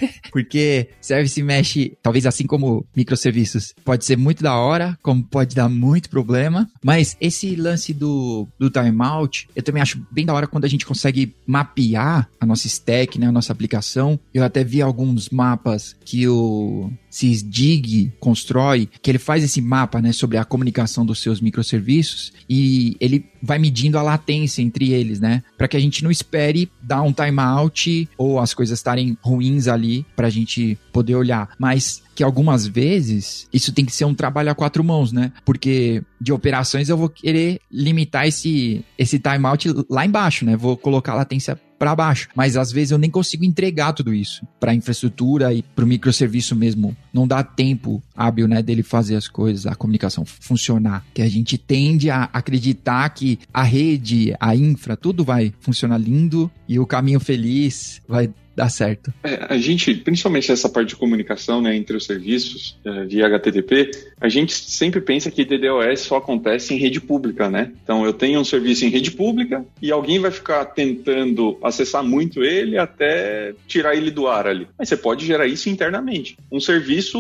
Porque 0.35 0.88
service 1.01 1.40
mesh, 1.40 1.92
talvez 2.03 2.27
assim 2.27 2.44
como 2.44 2.85
microserviços, 2.94 3.73
pode 3.85 4.05
ser 4.05 4.18
muito 4.18 4.42
da 4.42 4.57
hora, 4.57 4.99
como 5.01 5.23
pode 5.23 5.55
dar 5.55 5.68
muito 5.68 6.11
problema, 6.11 6.68
mas 6.83 7.16
esse 7.20 7.55
lance 7.55 7.94
do, 7.94 8.49
do 8.59 8.68
timeout, 8.68 9.49
eu 9.55 9.62
também 9.62 9.81
acho 9.81 10.05
bem 10.11 10.27
da 10.27 10.35
hora 10.35 10.49
quando 10.49 10.64
a 10.64 10.68
gente 10.68 10.85
consegue 10.85 11.33
mapear 11.47 12.29
a 12.40 12.44
nossa 12.44 12.66
stack, 12.66 13.16
né, 13.16 13.29
a 13.29 13.33
nossa 13.33 13.53
aplicação. 13.53 14.18
Eu 14.35 14.42
até 14.42 14.64
vi 14.64 14.83
alguns 14.83 15.31
mapas 15.31 15.94
que 16.05 16.27
o 16.27 16.90
Sysdig 17.09 18.12
constrói, 18.18 18.88
que 19.01 19.12
ele 19.12 19.20
faz 19.20 19.44
esse 19.44 19.61
mapa, 19.61 20.03
né, 20.03 20.12
sobre 20.12 20.37
a 20.37 20.44
comunicação 20.44 21.07
dos 21.07 21.20
seus 21.20 21.40
microserviços 21.40 22.33
e 22.51 22.97
ele 22.99 23.25
vai 23.44 23.59
medindo 23.59 23.98
a 23.98 24.02
latência 24.02 24.62
entre 24.62 24.92
eles, 24.92 25.20
né, 25.20 25.42
para 25.57 25.68
que 25.68 25.76
a 25.76 25.80
gente 25.80 26.02
não 26.02 26.11
espere 26.11 26.70
dar 26.83 27.02
um 27.02 27.12
timeout 27.12 28.09
ou 28.16 28.40
as 28.40 28.54
coisas 28.54 28.78
estarem 28.78 29.16
ruins 29.20 29.68
ali 29.68 30.04
para 30.16 30.26
a 30.26 30.30
gente 30.30 30.78
poder 30.92 31.14
olhar, 31.14 31.50
mas 31.59 32.02
que 32.14 32.22
algumas 32.22 32.66
vezes 32.66 33.48
isso 33.52 33.72
tem 33.72 33.85
que 33.85 33.92
ser 33.92 34.04
um 34.04 34.14
trabalho 34.14 34.50
a 34.50 34.54
quatro 34.54 34.85
mãos, 34.85 35.11
né? 35.11 35.33
Porque 35.44 36.02
de 36.20 36.33
operações 36.33 36.88
eu 36.88 36.96
vou 36.96 37.09
querer 37.09 37.61
limitar 37.70 38.26
esse, 38.26 38.85
esse 38.96 39.18
timeout 39.18 39.68
lá 39.90 40.07
embaixo, 40.07 40.44
né? 40.44 40.57
Vou 40.57 40.76
colocar 40.76 41.12
a 41.12 41.16
latência 41.16 41.61
para 41.78 41.94
baixo. 41.94 42.28
Mas 42.34 42.56
às 42.56 42.72
vezes 42.72 42.90
eu 42.90 42.98
nem 42.98 43.10
consigo 43.10 43.44
entregar 43.44 43.92
tudo 43.92 44.14
isso 44.14 44.46
para 44.58 44.74
infraestrutura 44.74 45.52
e 45.52 45.62
para 45.62 45.84
o 45.84 45.88
microserviço 45.88 46.54
mesmo. 46.56 46.96
Não 47.12 47.26
dá 47.26 47.42
tempo 47.42 48.02
hábil, 48.16 48.48
né, 48.48 48.62
dele 48.62 48.82
fazer 48.82 49.16
as 49.16 49.28
coisas, 49.28 49.66
a 49.66 49.74
comunicação 49.74 50.24
funcionar. 50.24 51.04
Que 51.12 51.22
a 51.22 51.28
gente 51.28 51.58
tende 51.58 52.10
a 52.10 52.28
acreditar 52.32 53.08
que 53.10 53.38
a 53.52 53.62
rede, 53.62 54.34
a 54.40 54.54
infra, 54.54 54.96
tudo 54.96 55.24
vai 55.24 55.52
funcionar 55.60 55.98
lindo 55.98 56.50
e 56.68 56.78
o 56.78 56.87
caminho 56.87 57.20
feliz 57.20 58.00
vai 58.08 58.30
dá 58.55 58.69
certo. 58.69 59.12
É, 59.23 59.47
a 59.49 59.59
gente, 59.59 59.95
principalmente 59.95 60.51
essa 60.51 60.69
parte 60.69 60.90
de 60.90 60.97
comunicação 60.97 61.61
né, 61.61 61.75
entre 61.77 61.97
os 61.97 62.05
serviços 62.05 62.79
é, 62.85 63.05
via 63.05 63.27
HTTP, 63.27 63.90
a 64.21 64.29
gente 64.29 64.55
sempre 64.55 65.01
pensa 65.01 65.31
que 65.31 65.45
DDoS 65.45 66.01
só 66.01 66.17
acontece 66.17 66.75
em 66.75 66.79
rede 66.79 67.01
pública, 67.01 67.51
né? 67.51 67.73
Então 67.83 68.05
eu 68.05 68.12
tenho 68.12 68.40
um 68.40 68.45
serviço 68.45 68.85
em 68.85 68.88
rede 68.88 69.11
pública 69.11 69.64
e 69.81 69.90
alguém 69.90 70.19
vai 70.19 70.31
ficar 70.31 70.64
tentando 70.67 71.59
acessar 71.62 72.03
muito 72.03 72.43
ele 72.43 72.79
até 72.79 73.55
tirar 73.67 73.95
ele 73.95 74.11
do 74.11 74.27
ar 74.29 74.47
ali. 74.47 74.67
Mas 74.79 74.88
você 74.88 74.97
pode 74.97 75.27
gerar 75.27 75.47
isso 75.47 75.69
internamente. 75.69 76.37
Um 76.51 76.61
serviço 76.61 77.19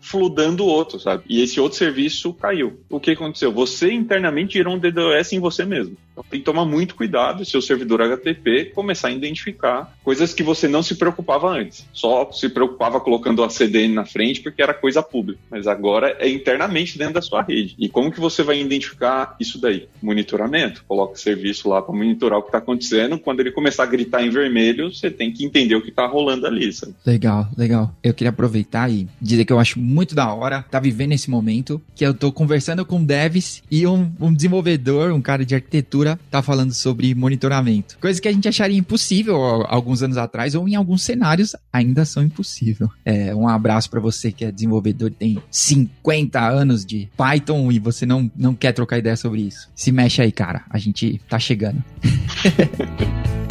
fludando 0.00 0.64
o 0.64 0.68
outro, 0.68 0.98
sabe? 0.98 1.24
E 1.28 1.42
esse 1.42 1.60
outro 1.60 1.78
serviço 1.78 2.32
caiu. 2.34 2.80
O 2.88 3.00
que 3.00 3.12
aconteceu? 3.12 3.52
Você 3.52 3.92
internamente 3.92 4.54
gerou 4.54 4.74
um 4.74 4.78
DDoS 4.78 5.32
em 5.32 5.40
você 5.40 5.64
mesmo. 5.64 5.96
Então 6.12 6.24
tem 6.30 6.40
que 6.40 6.46
tomar 6.46 6.64
muito 6.64 6.94
cuidado 6.94 7.44
se 7.44 7.56
o 7.56 7.62
servidor 7.62 8.00
HTTP 8.02 8.66
começar 8.74 9.08
a 9.08 9.12
identificar 9.12 9.96
coisas 10.02 10.32
que 10.32 10.42
você 10.42 10.63
não 10.68 10.82
se 10.82 10.94
preocupava 10.94 11.48
antes. 11.48 11.86
Só 11.92 12.30
se 12.32 12.48
preocupava 12.48 13.00
colocando 13.00 13.42
a 13.42 13.50
CDN 13.50 13.94
na 13.94 14.04
frente 14.04 14.40
porque 14.40 14.62
era 14.62 14.74
coisa 14.74 15.02
pública. 15.02 15.40
Mas 15.50 15.66
agora 15.66 16.16
é 16.18 16.28
internamente 16.28 16.98
dentro 16.98 17.14
da 17.14 17.22
sua 17.22 17.42
rede. 17.42 17.74
E 17.78 17.88
como 17.88 18.10
que 18.10 18.20
você 18.20 18.42
vai 18.42 18.60
identificar 18.60 19.36
isso 19.40 19.60
daí? 19.60 19.88
Monitoramento. 20.02 20.84
Coloca 20.86 21.16
serviço 21.16 21.68
lá 21.68 21.80
para 21.80 21.94
monitorar 21.94 22.38
o 22.38 22.42
que 22.42 22.48
está 22.48 22.58
acontecendo. 22.58 23.18
Quando 23.18 23.40
ele 23.40 23.50
começar 23.50 23.84
a 23.84 23.86
gritar 23.86 24.22
em 24.22 24.30
vermelho, 24.30 24.92
você 24.92 25.10
tem 25.10 25.32
que 25.32 25.44
entender 25.44 25.74
o 25.74 25.82
que 25.82 25.90
está 25.90 26.06
rolando 26.06 26.46
ali. 26.46 26.72
Sabe? 26.72 26.94
Legal, 27.04 27.48
legal. 27.56 27.94
Eu 28.02 28.14
queria 28.14 28.30
aproveitar 28.30 28.90
e 28.90 29.08
dizer 29.20 29.44
que 29.44 29.52
eu 29.52 29.58
acho 29.58 29.78
muito 29.78 30.14
da 30.14 30.32
hora 30.32 30.64
tá 30.70 30.80
vivendo 30.80 31.12
esse 31.12 31.30
momento 31.30 31.80
que 31.94 32.04
eu 32.04 32.14
tô 32.14 32.32
conversando 32.32 32.84
com 32.84 33.04
devs 33.04 33.62
e 33.70 33.86
um, 33.86 34.10
um 34.20 34.32
desenvolvedor, 34.32 35.12
um 35.12 35.20
cara 35.20 35.44
de 35.44 35.54
arquitetura 35.54 36.18
tá 36.30 36.42
falando 36.42 36.72
sobre 36.72 37.14
monitoramento. 37.14 37.98
Coisa 38.00 38.20
que 38.20 38.28
a 38.28 38.32
gente 38.32 38.48
acharia 38.48 38.78
impossível 38.78 39.36
alguns 39.66 40.02
anos 40.02 40.16
atrás 40.16 40.53
ou 40.54 40.68
em 40.68 40.74
alguns 40.74 41.02
cenários 41.02 41.54
ainda 41.72 42.04
são 42.04 42.22
impossível. 42.22 42.90
É, 43.04 43.34
um 43.34 43.48
abraço 43.48 43.90
para 43.90 44.00
você 44.00 44.30
que 44.32 44.44
é 44.44 44.52
desenvolvedor 44.52 45.10
e 45.10 45.14
tem 45.14 45.42
50 45.50 46.40
anos 46.40 46.84
de 46.84 47.08
Python 47.16 47.70
e 47.72 47.78
você 47.78 48.06
não, 48.06 48.30
não 48.36 48.54
quer 48.54 48.72
trocar 48.72 48.98
ideia 48.98 49.16
sobre 49.16 49.42
isso. 49.42 49.70
Se 49.74 49.90
mexe 49.92 50.22
aí, 50.22 50.32
cara. 50.32 50.64
A 50.70 50.78
gente 50.78 51.20
tá 51.28 51.38
chegando. 51.38 51.82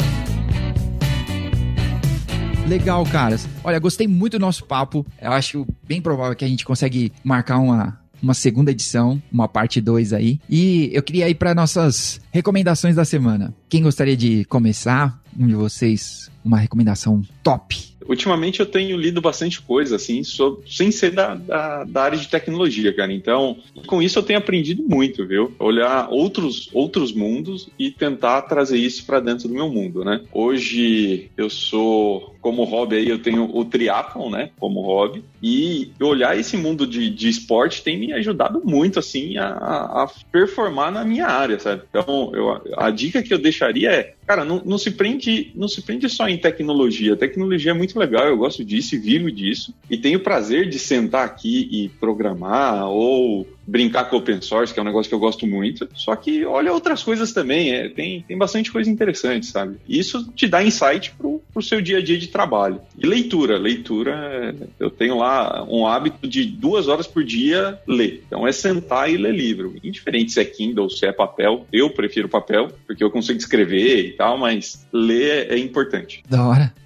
Legal, 2.66 3.04
caras. 3.04 3.46
Olha, 3.62 3.78
gostei 3.78 4.08
muito 4.08 4.38
do 4.38 4.40
nosso 4.40 4.64
papo. 4.64 5.06
Eu 5.20 5.32
acho 5.32 5.66
bem 5.86 6.00
provável 6.00 6.34
que 6.34 6.44
a 6.44 6.48
gente 6.48 6.64
consegue 6.64 7.12
marcar 7.22 7.58
uma, 7.58 8.00
uma 8.22 8.32
segunda 8.32 8.70
edição, 8.70 9.22
uma 9.30 9.46
parte 9.46 9.80
2 9.80 10.14
aí. 10.14 10.40
E 10.48 10.90
eu 10.92 11.02
queria 11.02 11.28
ir 11.28 11.34
para 11.34 11.54
nossas 11.54 12.20
recomendações 12.32 12.96
da 12.96 13.04
semana. 13.04 13.54
Quem 13.68 13.82
gostaria 13.82 14.16
de 14.16 14.46
começar? 14.46 15.22
Um 15.38 15.46
de 15.46 15.54
vocês, 15.54 16.30
uma 16.44 16.58
recomendação 16.58 17.22
top 17.42 17.93
ultimamente 18.08 18.60
eu 18.60 18.66
tenho 18.66 18.96
lido 18.96 19.20
bastante 19.20 19.60
coisa, 19.60 19.96
assim, 19.96 20.22
sobre, 20.22 20.70
sem 20.70 20.90
ser 20.90 21.10
da, 21.10 21.34
da, 21.34 21.84
da, 21.84 22.02
área 22.02 22.18
de 22.18 22.28
tecnologia, 22.28 22.92
cara. 22.92 23.12
Então, 23.12 23.58
com 23.86 24.02
isso 24.02 24.18
eu 24.18 24.22
tenho 24.22 24.38
aprendido 24.38 24.82
muito, 24.82 25.26
viu? 25.26 25.52
Olhar 25.58 26.08
outros, 26.10 26.68
outros 26.72 27.12
mundos 27.12 27.68
e 27.78 27.90
tentar 27.90 28.42
trazer 28.42 28.78
isso 28.78 29.04
para 29.06 29.20
dentro 29.20 29.48
do 29.48 29.54
meu 29.54 29.68
mundo, 29.68 30.04
né? 30.04 30.20
Hoje 30.32 31.30
eu 31.36 31.48
sou, 31.50 32.34
como 32.40 32.64
hobby 32.64 32.96
aí, 32.96 33.08
eu 33.08 33.18
tenho 33.18 33.50
o 33.54 33.64
triathlon, 33.64 34.30
né? 34.30 34.50
Como 34.58 34.82
hobby. 34.82 35.24
E 35.42 35.90
olhar 36.00 36.38
esse 36.38 36.56
mundo 36.56 36.86
de, 36.86 37.10
de 37.10 37.28
esporte 37.28 37.82
tem 37.82 37.98
me 37.98 38.12
ajudado 38.12 38.62
muito, 38.64 38.98
assim, 38.98 39.36
a, 39.36 39.48
a 39.48 40.10
performar 40.30 40.90
na 40.90 41.04
minha 41.04 41.26
área, 41.26 41.58
sabe? 41.58 41.82
Então, 41.88 42.32
eu, 42.34 42.62
a 42.76 42.90
dica 42.90 43.22
que 43.22 43.32
eu 43.32 43.38
deixaria 43.38 43.90
é, 43.90 44.14
cara, 44.26 44.44
não, 44.44 44.62
não, 44.64 44.78
se 44.78 44.90
prende, 44.90 45.52
não 45.54 45.68
se 45.68 45.82
prende 45.82 46.08
só 46.08 46.28
em 46.28 46.38
tecnologia. 46.38 47.14
A 47.14 47.16
tecnologia 47.16 47.70
é 47.72 47.74
muito 47.74 47.93
muito 47.94 47.98
legal, 47.98 48.26
eu 48.26 48.36
gosto 48.36 48.64
disso 48.64 48.94
e 48.94 48.98
vivo 48.98 49.30
disso. 49.30 49.72
E 49.88 49.96
tenho 49.96 50.18
o 50.18 50.22
prazer 50.22 50.68
de 50.68 50.78
sentar 50.78 51.24
aqui 51.24 51.68
e 51.70 51.88
programar 51.88 52.88
ou 52.88 53.46
brincar 53.66 54.04
com 54.04 54.16
open 54.16 54.40
source, 54.42 54.72
que 54.72 54.78
é 54.78 54.82
um 54.82 54.86
negócio 54.86 55.08
que 55.08 55.14
eu 55.14 55.18
gosto 55.18 55.46
muito. 55.46 55.88
Só 55.94 56.14
que 56.14 56.44
olha 56.44 56.72
outras 56.72 57.02
coisas 57.02 57.32
também, 57.32 57.72
é, 57.72 57.88
tem, 57.88 58.22
tem 58.22 58.36
bastante 58.36 58.70
coisa 58.70 58.90
interessante, 58.90 59.46
sabe? 59.46 59.76
Isso 59.88 60.30
te 60.32 60.46
dá 60.46 60.62
insight 60.62 61.12
pro, 61.12 61.40
pro 61.52 61.62
seu 61.62 61.80
dia 61.80 61.98
a 61.98 62.02
dia 62.02 62.18
de 62.18 62.28
trabalho. 62.28 62.80
E 62.98 63.06
leitura, 63.06 63.58
leitura, 63.58 64.54
eu 64.78 64.90
tenho 64.90 65.18
lá 65.18 65.64
um 65.68 65.86
hábito 65.86 66.28
de 66.28 66.44
duas 66.44 66.88
horas 66.88 67.06
por 67.06 67.24
dia 67.24 67.78
ler. 67.86 68.22
Então 68.26 68.46
é 68.46 68.52
sentar 68.52 69.10
e 69.10 69.16
ler 69.16 69.34
livro. 69.34 69.74
Indiferente 69.82 70.32
se 70.32 70.40
é 70.40 70.44
Kindle, 70.44 70.90
se 70.90 71.06
é 71.06 71.12
papel, 71.12 71.66
eu 71.72 71.90
prefiro 71.90 72.28
papel, 72.28 72.70
porque 72.86 73.02
eu 73.02 73.10
consigo 73.10 73.38
escrever 73.38 74.06
e 74.06 74.12
tal, 74.12 74.36
mas 74.36 74.86
ler 74.92 75.50
é 75.50 75.58
importante. 75.58 76.22
Da 76.28 76.46
hora. 76.46 76.83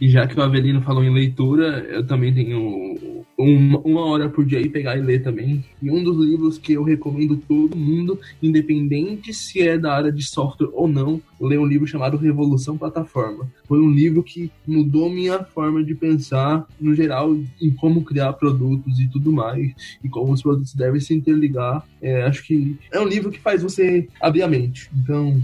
E 0.00 0.08
já 0.08 0.26
que 0.26 0.38
o 0.38 0.42
Avelino 0.42 0.80
falou 0.82 1.02
em 1.02 1.12
leitura, 1.12 1.84
eu 1.90 2.06
também 2.06 2.32
tenho 2.32 2.96
uma, 3.38 4.04
hora 4.04 4.28
por 4.28 4.44
dia 4.44 4.60
e 4.60 4.68
pegar 4.68 4.96
e 4.96 5.00
ler 5.00 5.22
também. 5.22 5.64
E 5.80 5.90
um 5.90 6.02
dos 6.02 6.16
livros 6.24 6.58
que 6.58 6.72
eu 6.72 6.82
recomendo 6.82 7.36
todo 7.36 7.76
mundo, 7.76 8.18
independente 8.42 9.32
se 9.32 9.60
é 9.60 9.78
da 9.78 9.94
área 9.94 10.10
de 10.10 10.24
software 10.24 10.70
ou 10.72 10.88
não, 10.88 11.20
ler 11.40 11.58
um 11.58 11.66
livro 11.66 11.86
chamado 11.86 12.16
Revolução 12.16 12.76
Plataforma. 12.76 13.48
Foi 13.66 13.80
um 13.80 13.90
livro 13.90 14.22
que 14.22 14.50
mudou 14.66 15.08
minha 15.08 15.44
forma 15.44 15.84
de 15.84 15.94
pensar, 15.94 16.66
no 16.80 16.94
geral, 16.94 17.36
em 17.60 17.70
como 17.70 18.04
criar 18.04 18.32
produtos 18.32 18.98
e 18.98 19.06
tudo 19.06 19.32
mais, 19.32 19.72
e 20.02 20.08
como 20.08 20.32
os 20.32 20.42
produtos 20.42 20.74
devem 20.74 21.00
se 21.00 21.14
interligar. 21.14 21.86
É, 22.02 22.22
acho 22.22 22.44
que 22.44 22.76
é 22.92 22.98
um 22.98 23.06
livro 23.06 23.30
que 23.30 23.38
faz 23.38 23.62
você 23.62 24.08
abrir 24.20 24.42
a 24.42 24.48
mente. 24.48 24.90
Então, 24.96 25.40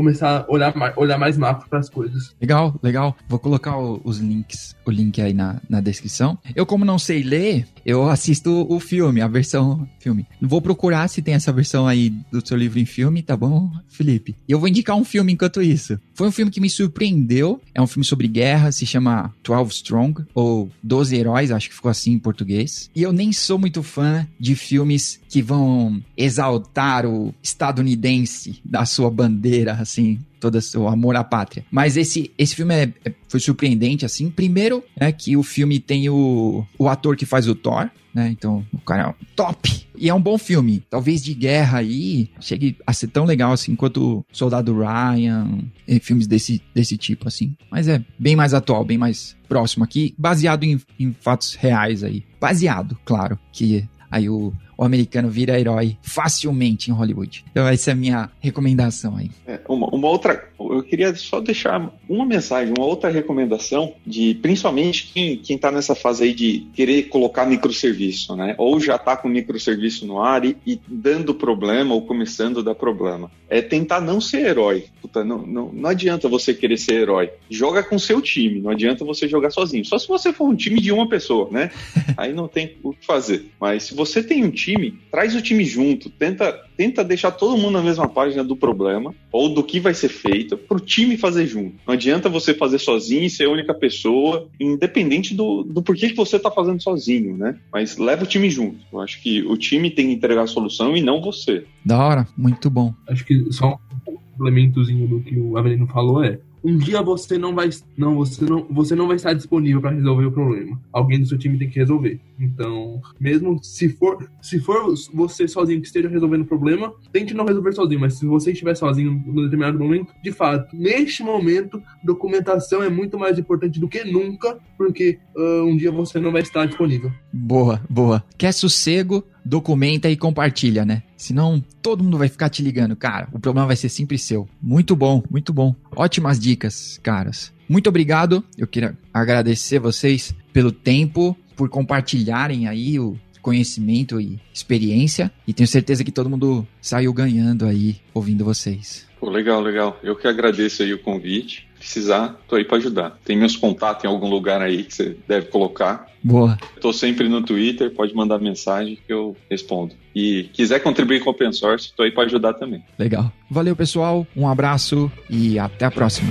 começar 0.00 0.46
a 0.48 0.50
olhar 0.50 0.74
mais, 0.74 0.96
olhar 0.96 1.18
mais 1.18 1.36
macro 1.36 1.68
para 1.68 1.78
as 1.78 1.90
coisas. 1.90 2.34
Legal, 2.40 2.74
legal. 2.82 3.16
Vou 3.28 3.38
colocar 3.38 3.76
o, 3.76 4.00
os 4.02 4.18
links, 4.18 4.74
o 4.84 4.90
link 4.90 5.20
aí 5.20 5.34
na, 5.34 5.60
na 5.68 5.80
descrição. 5.80 6.38
Eu, 6.56 6.64
como 6.64 6.84
não 6.84 6.98
sei 6.98 7.22
ler, 7.22 7.66
eu 7.84 8.08
assisto 8.08 8.66
o 8.68 8.80
filme, 8.80 9.20
a 9.20 9.28
versão 9.28 9.86
filme. 9.98 10.26
Vou 10.40 10.62
procurar 10.62 11.08
se 11.08 11.20
tem 11.20 11.34
essa 11.34 11.52
versão 11.52 11.86
aí 11.86 12.10
do 12.32 12.46
seu 12.46 12.56
livro 12.56 12.78
em 12.78 12.86
filme, 12.86 13.22
tá 13.22 13.36
bom, 13.36 13.70
Felipe? 13.88 14.34
E 14.48 14.52
eu 14.52 14.58
vou 14.58 14.68
indicar 14.68 14.96
um 14.96 15.04
filme 15.04 15.32
enquanto 15.32 15.60
isso. 15.60 15.98
Foi 16.14 16.26
um 16.26 16.32
filme 16.32 16.50
que 16.50 16.60
me 16.60 16.70
surpreendeu. 16.70 17.60
É 17.74 17.82
um 17.82 17.86
filme 17.86 18.04
sobre 18.04 18.26
guerra, 18.26 18.72
se 18.72 18.86
chama 18.86 19.34
12 19.44 19.70
Strong, 19.72 20.24
ou 20.34 20.70
12 20.82 21.16
Heróis, 21.16 21.50
acho 21.50 21.68
que 21.68 21.74
ficou 21.74 21.90
assim 21.90 22.12
em 22.12 22.18
português. 22.18 22.90
E 22.94 23.02
eu 23.02 23.12
nem 23.12 23.32
sou 23.32 23.58
muito 23.58 23.82
fã 23.82 24.26
de 24.38 24.54
filmes 24.54 25.20
que 25.28 25.42
vão 25.42 26.02
exaltar 26.16 27.04
o 27.04 27.34
estadunidense 27.42 28.60
da 28.64 28.84
sua 28.84 29.09
bandeira, 29.10 29.72
assim, 29.72 30.18
todo 30.38 30.58
o 30.76 30.88
amor 30.88 31.16
à 31.16 31.24
pátria. 31.24 31.64
Mas 31.70 31.96
esse, 31.96 32.30
esse 32.38 32.54
filme 32.54 32.74
é, 32.74 32.92
é, 33.04 33.12
foi 33.28 33.40
surpreendente, 33.40 34.04
assim. 34.04 34.30
Primeiro, 34.30 34.82
né, 34.98 35.12
que 35.12 35.36
o 35.36 35.42
filme 35.42 35.78
tem 35.78 36.08
o, 36.08 36.64
o 36.78 36.88
ator 36.88 37.16
que 37.16 37.26
faz 37.26 37.46
o 37.48 37.54
Thor, 37.54 37.90
né? 38.14 38.28
Então, 38.30 38.64
o 38.72 38.78
cara 38.78 39.10
é 39.10 39.24
top. 39.36 39.86
E 39.96 40.08
é 40.08 40.14
um 40.14 40.20
bom 40.20 40.36
filme. 40.38 40.82
Talvez 40.90 41.22
de 41.22 41.34
guerra 41.34 41.78
aí, 41.78 42.30
chegue 42.40 42.76
a 42.86 42.92
ser 42.92 43.08
tão 43.08 43.24
legal 43.24 43.52
assim 43.52 43.76
quanto 43.76 44.24
Soldado 44.32 44.76
Ryan, 44.76 45.60
filmes 46.00 46.26
desse, 46.26 46.60
desse 46.74 46.96
tipo, 46.96 47.28
assim. 47.28 47.54
Mas 47.70 47.86
é 47.86 48.02
bem 48.18 48.34
mais 48.34 48.54
atual, 48.54 48.84
bem 48.84 48.98
mais 48.98 49.36
próximo 49.48 49.84
aqui, 49.84 50.14
baseado 50.18 50.64
em, 50.64 50.80
em 50.98 51.12
fatos 51.20 51.54
reais 51.54 52.02
aí. 52.02 52.24
Baseado, 52.40 52.98
claro, 53.04 53.38
que 53.52 53.86
aí 54.10 54.28
o 54.28 54.52
o 54.80 54.84
americano 54.84 55.28
vira 55.28 55.60
herói 55.60 55.98
facilmente 56.00 56.90
em 56.90 56.94
Hollywood. 56.94 57.44
Então 57.50 57.68
essa 57.68 57.90
é 57.90 57.92
a 57.92 57.96
minha 57.96 58.30
recomendação 58.40 59.14
aí. 59.14 59.30
É, 59.46 59.60
uma, 59.68 59.86
uma, 59.88 60.08
outra, 60.08 60.48
eu 60.58 60.82
queria 60.82 61.14
só 61.14 61.38
deixar 61.38 61.92
uma 62.08 62.24
mensagem, 62.24 62.72
uma 62.74 62.86
outra 62.86 63.10
recomendação 63.10 63.92
de 64.06 64.34
principalmente 64.40 65.10
quem, 65.12 65.36
quem 65.36 65.58
tá 65.58 65.70
nessa 65.70 65.94
fase 65.94 66.24
aí 66.24 66.32
de 66.32 66.66
querer 66.72 67.04
colocar 67.10 67.44
microserviço, 67.44 68.34
né? 68.34 68.54
Ou 68.56 68.80
já 68.80 68.96
tá 68.96 69.18
com 69.18 69.28
microserviço 69.28 70.06
no 70.06 70.22
ar 70.22 70.46
e, 70.46 70.56
e 70.66 70.80
dando 70.88 71.34
problema 71.34 71.92
ou 71.92 72.06
começando 72.06 72.60
a 72.60 72.62
dar 72.62 72.74
problema. 72.74 73.30
É 73.50 73.60
tentar 73.60 74.00
não 74.00 74.18
ser 74.18 74.46
herói. 74.46 74.86
Puta, 75.02 75.22
não, 75.22 75.46
não, 75.46 75.70
não 75.70 75.90
adianta 75.90 76.26
você 76.26 76.54
querer 76.54 76.78
ser 76.78 77.02
herói. 77.02 77.30
Joga 77.50 77.82
com 77.82 77.98
seu 77.98 78.22
time, 78.22 78.60
não 78.60 78.70
adianta 78.70 79.04
você 79.04 79.28
jogar 79.28 79.50
sozinho. 79.50 79.84
Só 79.84 79.98
se 79.98 80.08
você 80.08 80.32
for 80.32 80.48
um 80.48 80.56
time 80.56 80.80
de 80.80 80.90
uma 80.90 81.06
pessoa, 81.06 81.50
né? 81.50 81.70
Aí 82.16 82.32
não 82.32 82.48
tem 82.48 82.78
o 82.82 82.94
que 82.94 83.04
fazer. 83.04 83.50
Mas 83.60 83.82
se 83.82 83.94
você 83.94 84.22
tem 84.22 84.42
um 84.42 84.50
time, 84.50 84.69
traz 85.10 85.34
o 85.34 85.42
time 85.42 85.64
junto, 85.64 86.10
tenta, 86.10 86.52
tenta 86.76 87.04
deixar 87.04 87.30
todo 87.30 87.56
mundo 87.56 87.72
na 87.72 87.82
mesma 87.82 88.08
página 88.08 88.44
do 88.44 88.56
problema 88.56 89.14
ou 89.32 89.52
do 89.52 89.62
que 89.62 89.80
vai 89.80 89.94
ser 89.94 90.08
feito 90.08 90.56
para 90.56 90.76
o 90.76 90.80
time 90.80 91.16
fazer 91.16 91.46
junto. 91.46 91.76
Não 91.86 91.94
adianta 91.94 92.28
você 92.28 92.54
fazer 92.54 92.78
sozinho 92.78 93.24
e 93.24 93.30
ser 93.30 93.44
a 93.44 93.50
única 93.50 93.74
pessoa, 93.74 94.48
independente 94.58 95.34
do, 95.34 95.62
do 95.62 95.82
porquê 95.82 96.10
que 96.10 96.16
você 96.16 96.36
está 96.36 96.50
fazendo 96.50 96.82
sozinho, 96.82 97.36
né? 97.36 97.56
Mas 97.72 97.96
leva 97.96 98.24
o 98.24 98.26
time 98.26 98.50
junto. 98.50 98.78
Eu 98.92 99.00
acho 99.00 99.22
que 99.22 99.42
o 99.42 99.56
time 99.56 99.90
tem 99.90 100.06
que 100.06 100.12
entregar 100.12 100.42
a 100.42 100.46
solução 100.46 100.96
e 100.96 101.00
não 101.00 101.20
você. 101.20 101.64
Da 101.84 102.04
hora, 102.04 102.26
muito 102.36 102.68
bom. 102.70 102.94
Acho 103.08 103.24
que 103.24 103.52
só 103.52 103.78
um 104.06 104.16
complementozinho 104.16 105.06
do 105.06 105.20
que 105.20 105.38
o 105.38 105.56
Avelino 105.56 105.86
falou 105.86 106.24
é 106.24 106.38
um 106.62 106.76
dia 106.76 107.02
você 107.02 107.38
não 107.38 107.54
vai 107.54 107.70
não 107.96 108.16
você 108.16 108.44
não 108.44 108.66
você 108.70 108.94
não 108.94 109.06
vai 109.06 109.16
estar 109.16 109.32
disponível 109.32 109.80
para 109.80 109.90
resolver 109.90 110.26
o 110.26 110.32
problema. 110.32 110.80
Alguém 110.92 111.20
do 111.20 111.26
seu 111.26 111.38
time 111.38 111.58
tem 111.58 111.68
que 111.68 111.78
resolver. 111.78 112.20
Então, 112.38 113.00
mesmo 113.18 113.62
se 113.62 113.88
for 113.88 114.28
se 114.40 114.58
for 114.60 114.94
você 115.12 115.46
sozinho 115.48 115.80
que 115.80 115.86
esteja 115.86 116.08
resolvendo 116.08 116.42
o 116.42 116.46
problema, 116.46 116.92
tente 117.12 117.34
não 117.34 117.44
resolver 117.44 117.72
sozinho, 117.72 118.00
mas 118.00 118.14
se 118.14 118.26
você 118.26 118.52
estiver 118.52 118.74
sozinho 118.74 119.12
um 119.12 119.34
determinado 119.42 119.78
momento, 119.78 120.12
de 120.22 120.32
fato, 120.32 120.74
neste 120.76 121.22
momento, 121.22 121.82
documentação 122.02 122.82
é 122.82 122.88
muito 122.88 123.18
mais 123.18 123.38
importante 123.38 123.80
do 123.80 123.88
que 123.88 124.04
nunca, 124.04 124.58
porque 124.76 125.18
uh, 125.36 125.64
um 125.64 125.76
dia 125.76 125.90
você 125.90 126.18
não 126.18 126.32
vai 126.32 126.42
estar 126.42 126.66
disponível. 126.66 127.10
Boa, 127.32 127.80
boa. 127.88 128.24
Quer 128.36 128.52
sossego? 128.52 129.24
Documenta 129.44 130.08
e 130.08 130.16
compartilha, 130.16 130.84
né? 130.84 131.02
Senão 131.16 131.62
todo 131.82 132.02
mundo 132.02 132.18
vai 132.18 132.28
ficar 132.28 132.48
te 132.48 132.62
ligando, 132.62 132.96
cara. 132.96 133.28
O 133.32 133.38
problema 133.38 133.66
vai 133.66 133.76
ser 133.76 133.88
sempre 133.88 134.18
seu. 134.18 134.48
Muito 134.60 134.94
bom, 134.96 135.22
muito 135.30 135.52
bom. 135.52 135.74
Ótimas 135.94 136.38
dicas, 136.38 136.98
caras. 137.02 137.52
Muito 137.68 137.88
obrigado. 137.88 138.44
Eu 138.58 138.66
queria 138.66 138.96
agradecer 139.12 139.78
vocês 139.78 140.34
pelo 140.52 140.72
tempo, 140.72 141.36
por 141.54 141.68
compartilharem 141.68 142.66
aí 142.66 142.98
o 142.98 143.16
conhecimento 143.40 144.20
e 144.20 144.38
experiência. 144.52 145.30
E 145.46 145.52
tenho 145.52 145.66
certeza 145.66 146.04
que 146.04 146.12
todo 146.12 146.30
mundo 146.30 146.66
saiu 146.80 147.12
ganhando 147.12 147.66
aí 147.66 147.96
ouvindo 148.14 148.44
vocês. 148.44 149.08
Pô, 149.20 149.28
legal, 149.28 149.60
legal. 149.60 149.98
Eu 150.02 150.16
que 150.16 150.26
agradeço 150.26 150.82
aí 150.82 150.94
o 150.94 150.98
convite. 150.98 151.68
Precisar, 151.78 152.40
tô 152.48 152.56
aí 152.56 152.64
para 152.64 152.78
ajudar. 152.78 153.18
Tem 153.24 153.36
meus 153.36 153.56
contatos 153.56 154.04
em 154.04 154.06
algum 154.06 154.28
lugar 154.28 154.60
aí 154.60 154.84
que 154.84 154.94
você 154.94 155.16
deve 155.28 155.46
colocar. 155.46 156.06
Boa. 156.22 156.58
Tô 156.80 156.92
sempre 156.92 157.28
no 157.28 157.42
Twitter, 157.42 157.90
pode 157.90 158.14
mandar 158.14 158.38
mensagem 158.38 158.98
que 159.06 159.12
eu 159.12 159.36
respondo. 159.50 159.94
E 160.14 160.44
quiser 160.52 160.80
contribuir 160.80 161.20
com 161.20 161.30
o 161.30 161.32
open 161.32 161.52
source, 161.52 161.92
tô 161.94 162.02
aí 162.02 162.10
para 162.10 162.24
ajudar 162.24 162.54
também. 162.54 162.82
Legal. 162.98 163.32
Valeu, 163.50 163.74
pessoal. 163.74 164.26
Um 164.36 164.48
abraço 164.48 165.10
e 165.28 165.58
até 165.58 165.86
a 165.86 165.90
próxima. 165.90 166.30